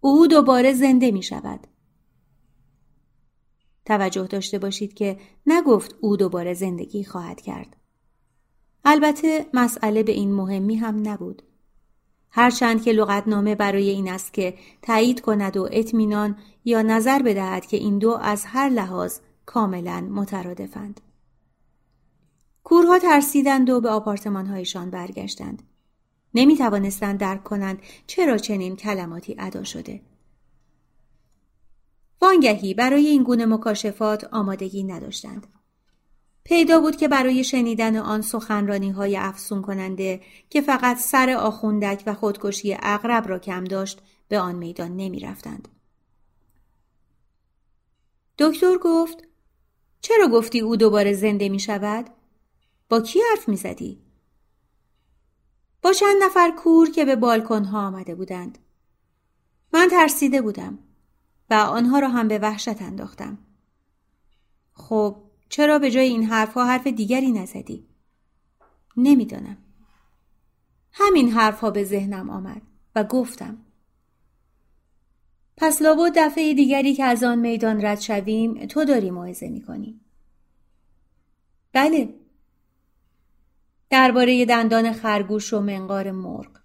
او 0.00 0.26
دوباره 0.26 0.72
زنده 0.72 1.10
می 1.10 1.22
شود. 1.22 1.66
توجه 3.84 4.26
داشته 4.26 4.58
باشید 4.58 4.94
که 4.94 5.18
نگفت 5.46 5.94
او 6.00 6.16
دوباره 6.16 6.54
زندگی 6.54 7.04
خواهد 7.04 7.40
کرد. 7.40 7.76
البته 8.84 9.46
مسئله 9.54 10.02
به 10.02 10.12
این 10.12 10.34
مهمی 10.34 10.76
هم 10.76 11.08
نبود. 11.08 11.42
هرچند 12.30 12.82
که 12.82 12.92
لغتنامه 12.92 13.54
برای 13.54 13.90
این 13.90 14.10
است 14.10 14.32
که 14.32 14.54
تایید 14.82 15.20
کند 15.20 15.56
و 15.56 15.68
اطمینان 15.72 16.36
یا 16.64 16.82
نظر 16.82 17.22
بدهد 17.22 17.66
که 17.66 17.76
این 17.76 17.98
دو 17.98 18.10
از 18.10 18.44
هر 18.44 18.68
لحاظ 18.68 19.18
کاملا 19.46 20.00
مترادفند. 20.00 21.00
کورها 22.64 22.98
ترسیدند 22.98 23.70
و 23.70 23.80
به 23.80 23.88
آپارتمانهایشان 23.88 24.90
برگشتند. 24.90 25.62
نمی 26.34 26.56
توانستند 26.56 27.20
درک 27.20 27.44
کنند 27.44 27.78
چرا 28.06 28.38
چنین 28.38 28.76
کلماتی 28.76 29.36
ادا 29.38 29.64
شده. 29.64 30.00
وانگهی 32.20 32.74
برای 32.74 33.06
این 33.06 33.22
گونه 33.22 33.46
مکاشفات 33.46 34.24
آمادگی 34.24 34.84
نداشتند. 34.84 35.46
پیدا 36.44 36.80
بود 36.80 36.96
که 36.96 37.08
برای 37.08 37.44
شنیدن 37.44 37.96
آن 37.96 38.22
سخنرانی 38.22 38.90
های 38.90 39.16
افسون 39.16 39.62
کننده 39.62 40.20
که 40.50 40.60
فقط 40.60 40.98
سر 40.98 41.30
آخوندک 41.30 42.02
و 42.06 42.14
خودکشی 42.14 42.76
اغرب 42.82 43.28
را 43.28 43.38
کم 43.38 43.64
داشت 43.64 44.02
به 44.28 44.38
آن 44.38 44.54
میدان 44.54 44.96
نمی 44.96 45.20
رفتند. 45.20 45.68
دکتر 48.38 48.78
گفت 48.82 49.18
چرا 50.00 50.28
گفتی 50.28 50.60
او 50.60 50.76
دوباره 50.76 51.12
زنده 51.12 51.48
می 51.48 51.60
شود؟ 51.60 52.10
با 52.92 53.00
کی 53.00 53.20
حرف 53.30 53.48
می 53.48 53.56
زدی؟ 53.56 54.02
با 55.82 55.92
چند 55.92 56.22
نفر 56.22 56.50
کور 56.50 56.90
که 56.90 57.04
به 57.04 57.16
بالکن 57.16 57.64
ها 57.64 57.86
آمده 57.86 58.14
بودند. 58.14 58.58
من 59.72 59.88
ترسیده 59.90 60.42
بودم 60.42 60.78
و 61.50 61.54
آنها 61.54 61.98
را 61.98 62.08
هم 62.08 62.28
به 62.28 62.38
وحشت 62.38 62.82
انداختم. 62.82 63.38
خب 64.72 65.22
چرا 65.48 65.78
به 65.78 65.90
جای 65.90 66.08
این 66.08 66.24
حرفها 66.24 66.66
حرف 66.66 66.86
دیگری 66.86 67.32
نزدی؟ 67.32 67.86
نمی‌دانم. 68.96 69.56
همین 70.92 71.30
حرفها 71.30 71.70
به 71.70 71.84
ذهنم 71.84 72.30
آمد 72.30 72.62
و 72.94 73.04
گفتم. 73.04 73.58
پس 75.56 75.82
لابد 75.82 76.12
دفعه 76.16 76.54
دیگری 76.54 76.94
که 76.94 77.04
از 77.04 77.24
آن 77.24 77.38
میدان 77.38 77.84
رد 77.84 78.00
شویم 78.00 78.66
تو 78.66 78.84
داری 78.84 79.10
موعظه 79.10 79.48
می‌کنی. 79.48 80.00
بله. 81.72 82.21
درباره 83.92 84.44
دندان 84.44 84.92
خرگوش 84.92 85.52
و 85.52 85.60
منقار 85.60 86.10
مرغ. 86.10 86.60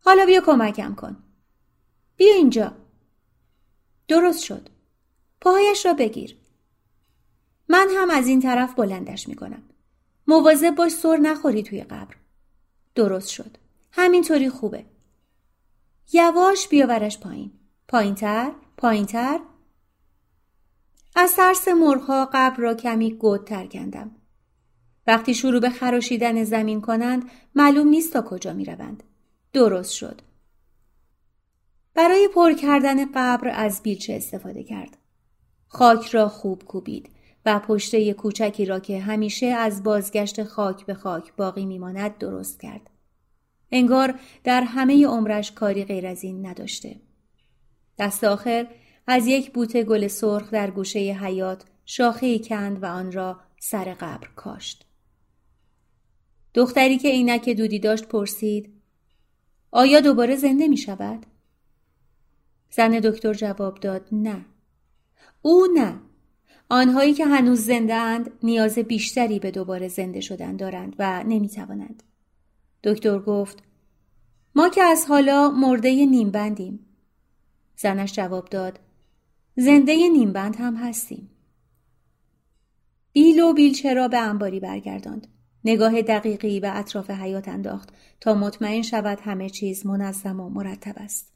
حالا 0.00 0.26
بیا 0.26 0.40
کمکم 0.40 0.94
کن. 0.94 1.16
بیا 2.16 2.34
اینجا. 2.34 2.72
درست 4.08 4.42
شد. 4.44 4.68
پاهایش 5.40 5.86
را 5.86 5.94
بگیر. 5.94 6.36
من 7.68 7.88
هم 7.96 8.10
از 8.10 8.26
این 8.26 8.40
طرف 8.40 8.74
بلندش 8.74 9.28
می‌کنم. 9.28 9.62
مواظب 10.26 10.74
باش 10.74 10.92
سر 10.92 11.16
نخوری 11.16 11.62
توی 11.62 11.82
قبر. 11.82 12.14
درست 12.94 13.28
شد. 13.28 13.56
همینطوری 13.92 14.50
خوبه. 14.50 14.84
یواش 16.12 16.68
بیاورش 16.68 17.18
پایین. 17.18 17.52
پایینتر، 17.88 18.52
پایینتر. 18.76 19.40
از 21.16 21.36
ترس 21.36 21.68
مرغها 21.68 22.30
قبر 22.32 22.56
را 22.56 22.74
کمی 22.74 23.14
گودتر 23.14 23.66
کندم. 23.66 24.19
وقتی 25.06 25.34
شروع 25.34 25.60
به 25.60 25.70
خراشیدن 25.70 26.44
زمین 26.44 26.80
کنند 26.80 27.30
معلوم 27.54 27.88
نیست 27.88 28.12
تا 28.12 28.22
کجا 28.22 28.52
می 28.52 28.64
روند. 28.64 29.02
درست 29.52 29.92
شد. 29.92 30.20
برای 31.94 32.28
پر 32.34 32.52
کردن 32.52 33.04
قبر 33.04 33.48
از 33.48 33.82
بیلچه 33.82 34.14
استفاده 34.14 34.62
کرد. 34.62 34.96
خاک 35.68 36.06
را 36.06 36.28
خوب 36.28 36.64
کوبید 36.64 37.10
و 37.46 37.58
پشته 37.58 38.12
کوچکی 38.12 38.64
را 38.64 38.80
که 38.80 39.00
همیشه 39.00 39.46
از 39.46 39.82
بازگشت 39.82 40.42
خاک 40.42 40.86
به 40.86 40.94
خاک 40.94 41.36
باقی 41.36 41.66
میماند 41.66 42.18
درست 42.18 42.60
کرد. 42.60 42.90
انگار 43.72 44.14
در 44.44 44.60
همه 44.60 45.06
عمرش 45.06 45.52
کاری 45.52 45.84
غیر 45.84 46.06
از 46.06 46.24
این 46.24 46.46
نداشته. 46.46 46.96
دست 47.98 48.24
آخر 48.24 48.66
از 49.06 49.26
یک 49.26 49.52
بوته 49.52 49.84
گل 49.84 50.08
سرخ 50.08 50.50
در 50.50 50.70
گوشه 50.70 50.98
حیات 50.98 51.64
شاخه 51.84 52.38
کند 52.38 52.82
و 52.82 52.86
آن 52.86 53.12
را 53.12 53.40
سر 53.60 53.94
قبر 53.94 54.28
کاشت. 54.36 54.89
دختری 56.54 56.98
که 56.98 57.08
عینک 57.08 57.48
دودی 57.48 57.78
داشت 57.78 58.04
پرسید 58.04 58.70
آیا 59.70 60.00
دوباره 60.00 60.36
زنده 60.36 60.68
می 60.68 60.76
شود؟ 60.76 61.26
زن 62.70 62.90
دکتر 62.90 63.34
جواب 63.34 63.80
داد 63.80 64.08
نه. 64.12 64.44
او 65.42 65.66
نه. 65.74 66.00
آنهایی 66.68 67.14
که 67.14 67.26
هنوز 67.26 67.60
زنده 67.60 67.94
اند 67.94 68.30
نیاز 68.42 68.78
بیشتری 68.78 69.38
به 69.38 69.50
دوباره 69.50 69.88
زنده 69.88 70.20
شدن 70.20 70.56
دارند 70.56 70.96
و 70.98 71.22
نمی 71.22 71.48
توانند. 71.48 72.02
دکتر 72.84 73.18
گفت 73.18 73.62
ما 74.54 74.68
که 74.68 74.82
از 74.82 75.06
حالا 75.08 75.50
مرده 75.50 76.06
نیمبندیم. 76.06 76.86
زنش 77.76 78.12
جواب 78.12 78.48
داد 78.48 78.78
زنده 79.56 80.08
نیمبند 80.08 80.56
هم 80.56 80.76
هستیم. 80.76 81.30
بیل 83.12 83.40
و 83.40 83.52
بیلچه 83.52 83.94
را 83.94 84.08
به 84.08 84.18
انباری 84.18 84.60
برگرداند. 84.60 85.26
نگاه 85.64 86.02
دقیقی 86.02 86.60
به 86.60 86.78
اطراف 86.78 87.10
حیات 87.10 87.48
انداخت 87.48 87.88
تا 88.20 88.34
مطمئن 88.34 88.82
شود 88.82 89.18
همه 89.20 89.50
چیز 89.50 89.86
منظم 89.86 90.40
و 90.40 90.48
مرتب 90.48 90.94
است. 90.96 91.32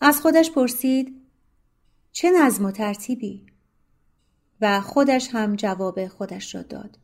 از 0.00 0.20
خودش 0.20 0.50
پرسید 0.50 1.22
چه 2.12 2.30
نظم 2.30 2.64
و 2.64 2.70
ترتیبی؟ 2.70 3.46
و 4.60 4.80
خودش 4.80 5.28
هم 5.32 5.56
جواب 5.56 6.06
خودش 6.06 6.54
را 6.54 6.62
داد. 6.62 6.98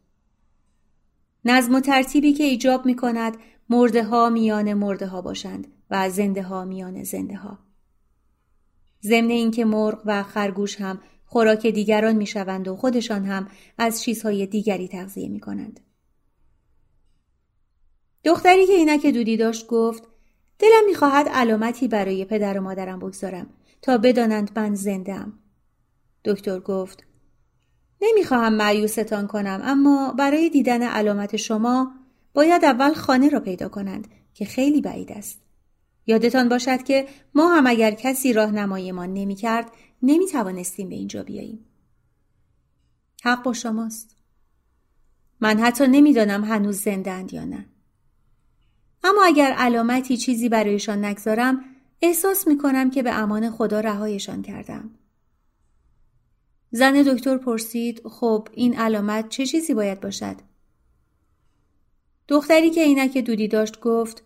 نظم 1.44 1.74
و 1.74 1.80
ترتیبی 1.80 2.32
که 2.32 2.44
ایجاب 2.44 2.86
می 2.86 2.96
کند 2.96 3.36
مرده 3.68 4.04
ها 4.04 4.28
میان 4.28 4.74
مرده 4.74 5.06
ها 5.06 5.22
باشند 5.22 5.66
و 5.90 6.10
زنده 6.10 6.42
ها 6.42 6.64
میان 6.64 7.02
زنده 7.02 7.36
ها. 7.36 7.58
ضمن 9.02 9.30
اینکه 9.30 9.64
مرغ 9.64 10.02
و 10.04 10.22
خرگوش 10.22 10.80
هم 10.80 11.00
خوراک 11.24 11.66
دیگران 11.66 12.16
می 12.16 12.26
شوند 12.26 12.68
و 12.68 12.76
خودشان 12.76 13.24
هم 13.24 13.48
از 13.78 14.02
چیزهای 14.02 14.46
دیگری 14.46 14.88
تغذیه 14.88 15.28
می 15.28 15.40
کنند. 15.40 15.80
دختری 18.24 18.66
که 18.66 18.72
اینک 18.72 19.06
دودی 19.06 19.36
داشت 19.36 19.66
گفت 19.66 20.02
دلم 20.58 20.86
می‌خواهد 20.86 21.28
علامتی 21.28 21.88
برای 21.88 22.24
پدر 22.24 22.58
و 22.58 22.62
مادرم 22.62 22.98
بگذارم 22.98 23.46
تا 23.82 23.98
بدانند 23.98 24.50
من 24.56 24.74
زنده 24.74 25.26
دکتر 26.24 26.60
گفت 26.60 27.04
نمی‌خواهم 28.02 28.54
معیوستان 28.54 29.26
کنم 29.26 29.60
اما 29.64 30.14
برای 30.18 30.50
دیدن 30.50 30.82
علامت 30.82 31.36
شما 31.36 31.94
باید 32.34 32.64
اول 32.64 32.94
خانه 32.94 33.28
را 33.28 33.40
پیدا 33.40 33.68
کنند 33.68 34.08
که 34.34 34.44
خیلی 34.44 34.80
بعید 34.80 35.12
است. 35.12 35.40
یادتان 36.06 36.48
باشد 36.48 36.82
که 36.82 37.06
ما 37.34 37.54
هم 37.54 37.66
اگر 37.66 37.90
کسی 37.90 38.32
راهنماییمان 38.32 39.14
نمی‌کرد 39.14 39.70
نمی 40.02 40.26
توانستیم 40.26 40.88
به 40.88 40.94
اینجا 40.94 41.22
بیاییم. 41.22 41.66
حق 43.24 43.42
با 43.42 43.52
شماست. 43.52 44.16
من 45.40 45.58
حتی 45.58 45.86
نمی‌دانم 45.86 46.44
هنوز 46.44 46.80
زنده 46.80 47.34
یا 47.34 47.44
نه. 47.44 47.66
اما 49.04 49.24
اگر 49.24 49.52
علامتی 49.52 50.16
چیزی 50.16 50.48
برایشان 50.48 51.04
نگذارم 51.04 51.64
احساس 52.02 52.46
می 52.46 52.58
کنم 52.58 52.90
که 52.90 53.02
به 53.02 53.12
امان 53.12 53.50
خدا 53.50 53.80
رهایشان 53.80 54.42
کردم. 54.42 54.90
زن 56.70 57.02
دکتر 57.02 57.36
پرسید 57.36 58.08
خب 58.08 58.48
این 58.52 58.78
علامت 58.78 59.28
چه 59.28 59.46
چیزی 59.46 59.74
باید 59.74 60.00
باشد؟ 60.00 60.36
دختری 62.28 62.70
که 62.70 62.84
عینک 62.84 63.18
دودی 63.18 63.48
داشت 63.48 63.80
گفت 63.80 64.22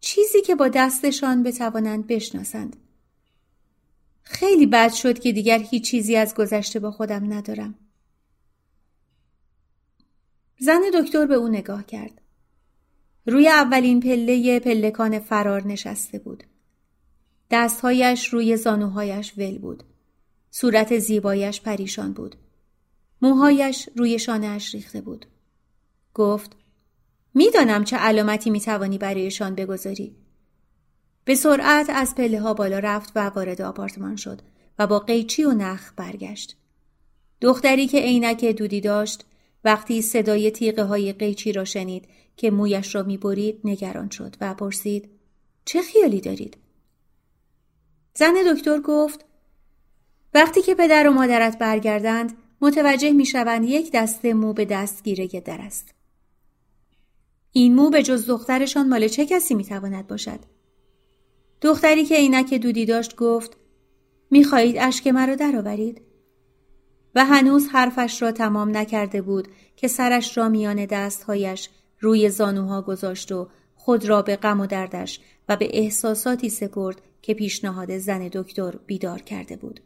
چیزی 0.00 0.42
که 0.42 0.54
با 0.54 0.68
دستشان 0.68 1.42
بتوانند 1.42 2.06
بشناسند. 2.06 2.76
خیلی 4.22 4.66
بد 4.66 4.92
شد 4.92 5.18
که 5.18 5.32
دیگر 5.32 5.58
هیچ 5.58 5.90
چیزی 5.90 6.16
از 6.16 6.34
گذشته 6.34 6.80
با 6.80 6.90
خودم 6.90 7.32
ندارم. 7.32 7.74
زن 10.58 10.80
دکتر 10.94 11.26
به 11.26 11.34
او 11.34 11.48
نگاه 11.48 11.86
کرد. 11.86 12.20
روی 13.26 13.48
اولین 13.48 14.00
پله 14.00 14.60
پلکان 14.60 15.18
فرار 15.18 15.66
نشسته 15.66 16.18
بود. 16.18 16.44
دستهایش 17.50 18.28
روی 18.28 18.56
زانوهایش 18.56 19.32
ول 19.36 19.58
بود. 19.58 19.82
صورت 20.50 20.98
زیبایش 20.98 21.60
پریشان 21.60 22.12
بود. 22.12 22.36
موهایش 23.22 23.88
روی 23.96 24.18
شانهاش 24.18 24.74
ریخته 24.74 25.00
بود. 25.00 25.26
گفت 26.14 26.56
می‌دانم 27.34 27.84
چه 27.84 27.96
علامتی 27.96 28.50
می‌توانی 28.50 28.98
برایشان 28.98 29.54
بگذاری. 29.54 30.16
به 31.24 31.34
سرعت 31.34 31.90
از 31.90 32.14
پله 32.14 32.40
ها 32.40 32.54
بالا 32.54 32.78
رفت 32.78 33.12
و 33.16 33.20
وارد 33.28 33.62
آپارتمان 33.62 34.16
شد 34.16 34.42
و 34.78 34.86
با 34.86 34.98
قیچی 34.98 35.44
و 35.44 35.52
نخ 35.52 35.92
برگشت. 35.96 36.56
دختری 37.40 37.86
که 37.86 38.00
عینک 38.00 38.44
دودی 38.44 38.80
داشت 38.80 39.24
وقتی 39.64 40.02
صدای 40.02 40.50
تیغه 40.50 40.84
های 40.84 41.12
قیچی 41.12 41.52
را 41.52 41.64
شنید 41.64 42.08
که 42.36 42.50
مویش 42.50 42.94
را 42.94 43.02
می‌برید 43.02 43.60
نگران 43.64 44.10
شد 44.10 44.36
و 44.40 44.54
پرسید 44.54 45.10
چه 45.64 45.82
خیالی 45.82 46.20
دارید؟ 46.20 46.56
زن 48.14 48.34
دکتر 48.54 48.80
گفت 48.80 49.24
وقتی 50.34 50.62
که 50.62 50.74
پدر 50.74 51.08
و 51.08 51.12
مادرت 51.12 51.58
برگردند 51.58 52.36
متوجه 52.60 53.12
می‌شوند 53.12 53.64
یک 53.64 53.92
دسته 53.92 54.34
مو 54.34 54.52
به 54.52 54.64
دستگیره 54.64 55.26
در 55.26 55.60
است. 55.60 55.94
این 57.52 57.74
مو 57.74 57.90
به 57.90 58.02
جز 58.02 58.26
دخترشان 58.26 58.88
مال 58.88 59.08
چه 59.08 59.26
کسی 59.26 59.54
می‌تواند 59.54 60.06
باشد؟ 60.06 60.40
دختری 61.60 62.04
که 62.04 62.14
عینک 62.14 62.54
دودی 62.54 62.84
داشت 62.84 63.16
گفت 63.16 63.56
می‌خواهید 64.30 64.76
اشک 64.78 65.06
مرا 65.06 65.34
درآورید؟ 65.34 66.02
و 67.14 67.24
هنوز 67.24 67.68
حرفش 67.68 68.22
را 68.22 68.32
تمام 68.32 68.76
نکرده 68.76 69.22
بود 69.22 69.48
که 69.76 69.88
سرش 69.88 70.38
را 70.38 70.48
میان 70.48 70.84
دستهایش 70.84 71.70
روی 72.00 72.30
زانوها 72.30 72.82
گذاشت 72.82 73.32
و 73.32 73.48
خود 73.74 74.04
را 74.04 74.22
به 74.22 74.36
غم 74.36 74.60
و 74.60 74.66
دردش 74.66 75.20
و 75.48 75.56
به 75.56 75.68
احساساتی 75.72 76.48
سپرد 76.48 77.00
که 77.22 77.34
پیشنهاد 77.34 77.98
زن 77.98 78.28
دکتر 78.32 78.76
بیدار 78.86 79.22
کرده 79.22 79.56
بود. 79.56 79.80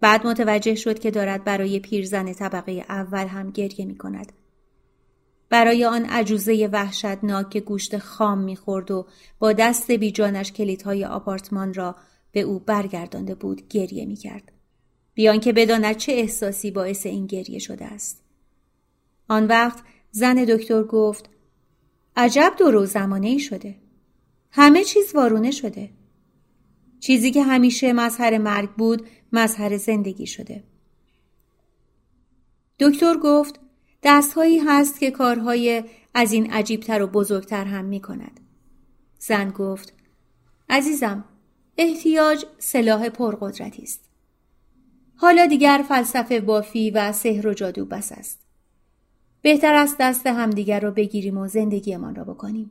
بعد 0.00 0.26
متوجه 0.26 0.74
شد 0.74 0.98
که 0.98 1.10
دارد 1.10 1.44
برای 1.44 1.80
پیرزن 1.80 2.32
طبقه 2.32 2.84
اول 2.88 3.26
هم 3.26 3.50
گریه 3.50 3.86
می 3.86 3.96
کند. 3.96 4.32
برای 5.48 5.84
آن 5.84 6.04
عجوزه 6.04 6.68
وحشتناک 6.72 7.50
که 7.50 7.60
گوشت 7.60 7.98
خام 7.98 8.38
می‌خورد 8.38 8.90
و 8.90 9.06
با 9.38 9.52
دست 9.52 9.90
بیجانش 9.90 10.52
کلیدهای 10.52 11.04
آپارتمان 11.04 11.74
را 11.74 11.96
به 12.32 12.40
او 12.40 12.58
برگردانده 12.58 13.34
بود 13.34 13.68
گریه 13.68 14.06
می‌کرد. 14.06 14.52
بیان 15.14 15.40
که 15.40 15.52
بداند 15.52 15.96
چه 15.96 16.12
احساسی 16.12 16.70
باعث 16.70 17.06
این 17.06 17.26
گریه 17.26 17.58
شده 17.58 17.84
است. 17.84 18.22
آن 19.28 19.46
وقت 19.46 19.84
زن 20.16 20.44
دکتر 20.44 20.82
گفت 20.82 21.30
عجب 22.16 22.54
دورو 22.58 22.86
زمانه 22.86 23.28
ای 23.28 23.38
شده. 23.38 23.76
همه 24.50 24.84
چیز 24.84 25.14
وارونه 25.14 25.50
شده. 25.50 25.90
چیزی 27.00 27.30
که 27.30 27.42
همیشه 27.42 27.92
مظهر 27.92 28.38
مرگ 28.38 28.70
بود 28.70 29.06
مظهر 29.32 29.76
زندگی 29.76 30.26
شده. 30.26 30.64
دکتر 32.80 33.16
گفت 33.16 33.60
دستهایی 34.02 34.58
هست 34.58 35.00
که 35.00 35.10
کارهای 35.10 35.84
از 36.14 36.32
این 36.32 36.52
عجیبتر 36.52 37.02
و 37.02 37.06
بزرگتر 37.06 37.64
هم 37.64 37.84
می 37.84 38.00
کند. 38.00 38.40
زن 39.18 39.50
گفت 39.50 39.92
عزیزم 40.68 41.24
احتیاج 41.78 42.44
سلاح 42.58 43.08
پرقدرتی 43.08 43.82
است. 43.82 44.10
حالا 45.14 45.46
دیگر 45.46 45.84
فلسفه 45.88 46.40
بافی 46.40 46.90
و 46.90 47.12
سحر 47.12 47.46
و 47.46 47.54
جادو 47.54 47.84
بس 47.84 48.12
است. 48.12 48.45
بهتر 49.46 49.74
است 49.74 49.96
دست 50.00 50.26
همدیگر 50.26 50.80
را 50.80 50.90
بگیریم 50.90 51.38
و 51.38 51.46
زندگیمان 51.46 52.14
را 52.14 52.24
بکنیم. 52.24 52.70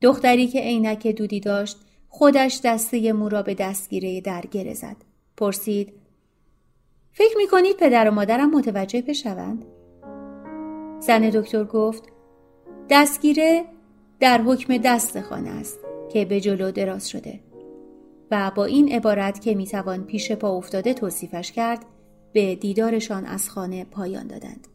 دختری 0.00 0.46
که 0.46 0.60
عینک 0.60 1.06
دودی 1.06 1.40
داشت 1.40 1.76
خودش 2.08 2.60
دسته 2.64 3.12
مو 3.12 3.28
را 3.28 3.42
به 3.42 3.54
دستگیره 3.54 4.20
در 4.20 4.44
گره 4.50 4.74
زد. 4.74 4.96
پرسید 5.36 5.92
فکر 7.12 7.36
می 7.36 7.46
کنید 7.46 7.76
پدر 7.76 8.08
و 8.08 8.14
مادرم 8.14 8.50
متوجه 8.50 9.02
بشوند؟ 9.02 9.64
زن 11.00 11.30
دکتر 11.30 11.64
گفت 11.64 12.04
دستگیره 12.90 13.64
در 14.20 14.40
حکم 14.42 14.76
دست 14.76 15.20
خانه 15.20 15.50
است 15.50 15.78
که 16.12 16.24
به 16.24 16.40
جلو 16.40 16.70
دراز 16.70 17.08
شده 17.08 17.40
و 18.30 18.52
با 18.54 18.64
این 18.64 18.92
عبارت 18.92 19.40
که 19.40 19.54
می‌توان 19.54 20.04
پیش 20.04 20.32
پا 20.32 20.56
افتاده 20.56 20.94
توصیفش 20.94 21.52
کرد 21.52 21.84
به 22.32 22.54
دیدارشان 22.54 23.26
از 23.26 23.50
خانه 23.50 23.84
پایان 23.84 24.26
دادند. 24.26 24.66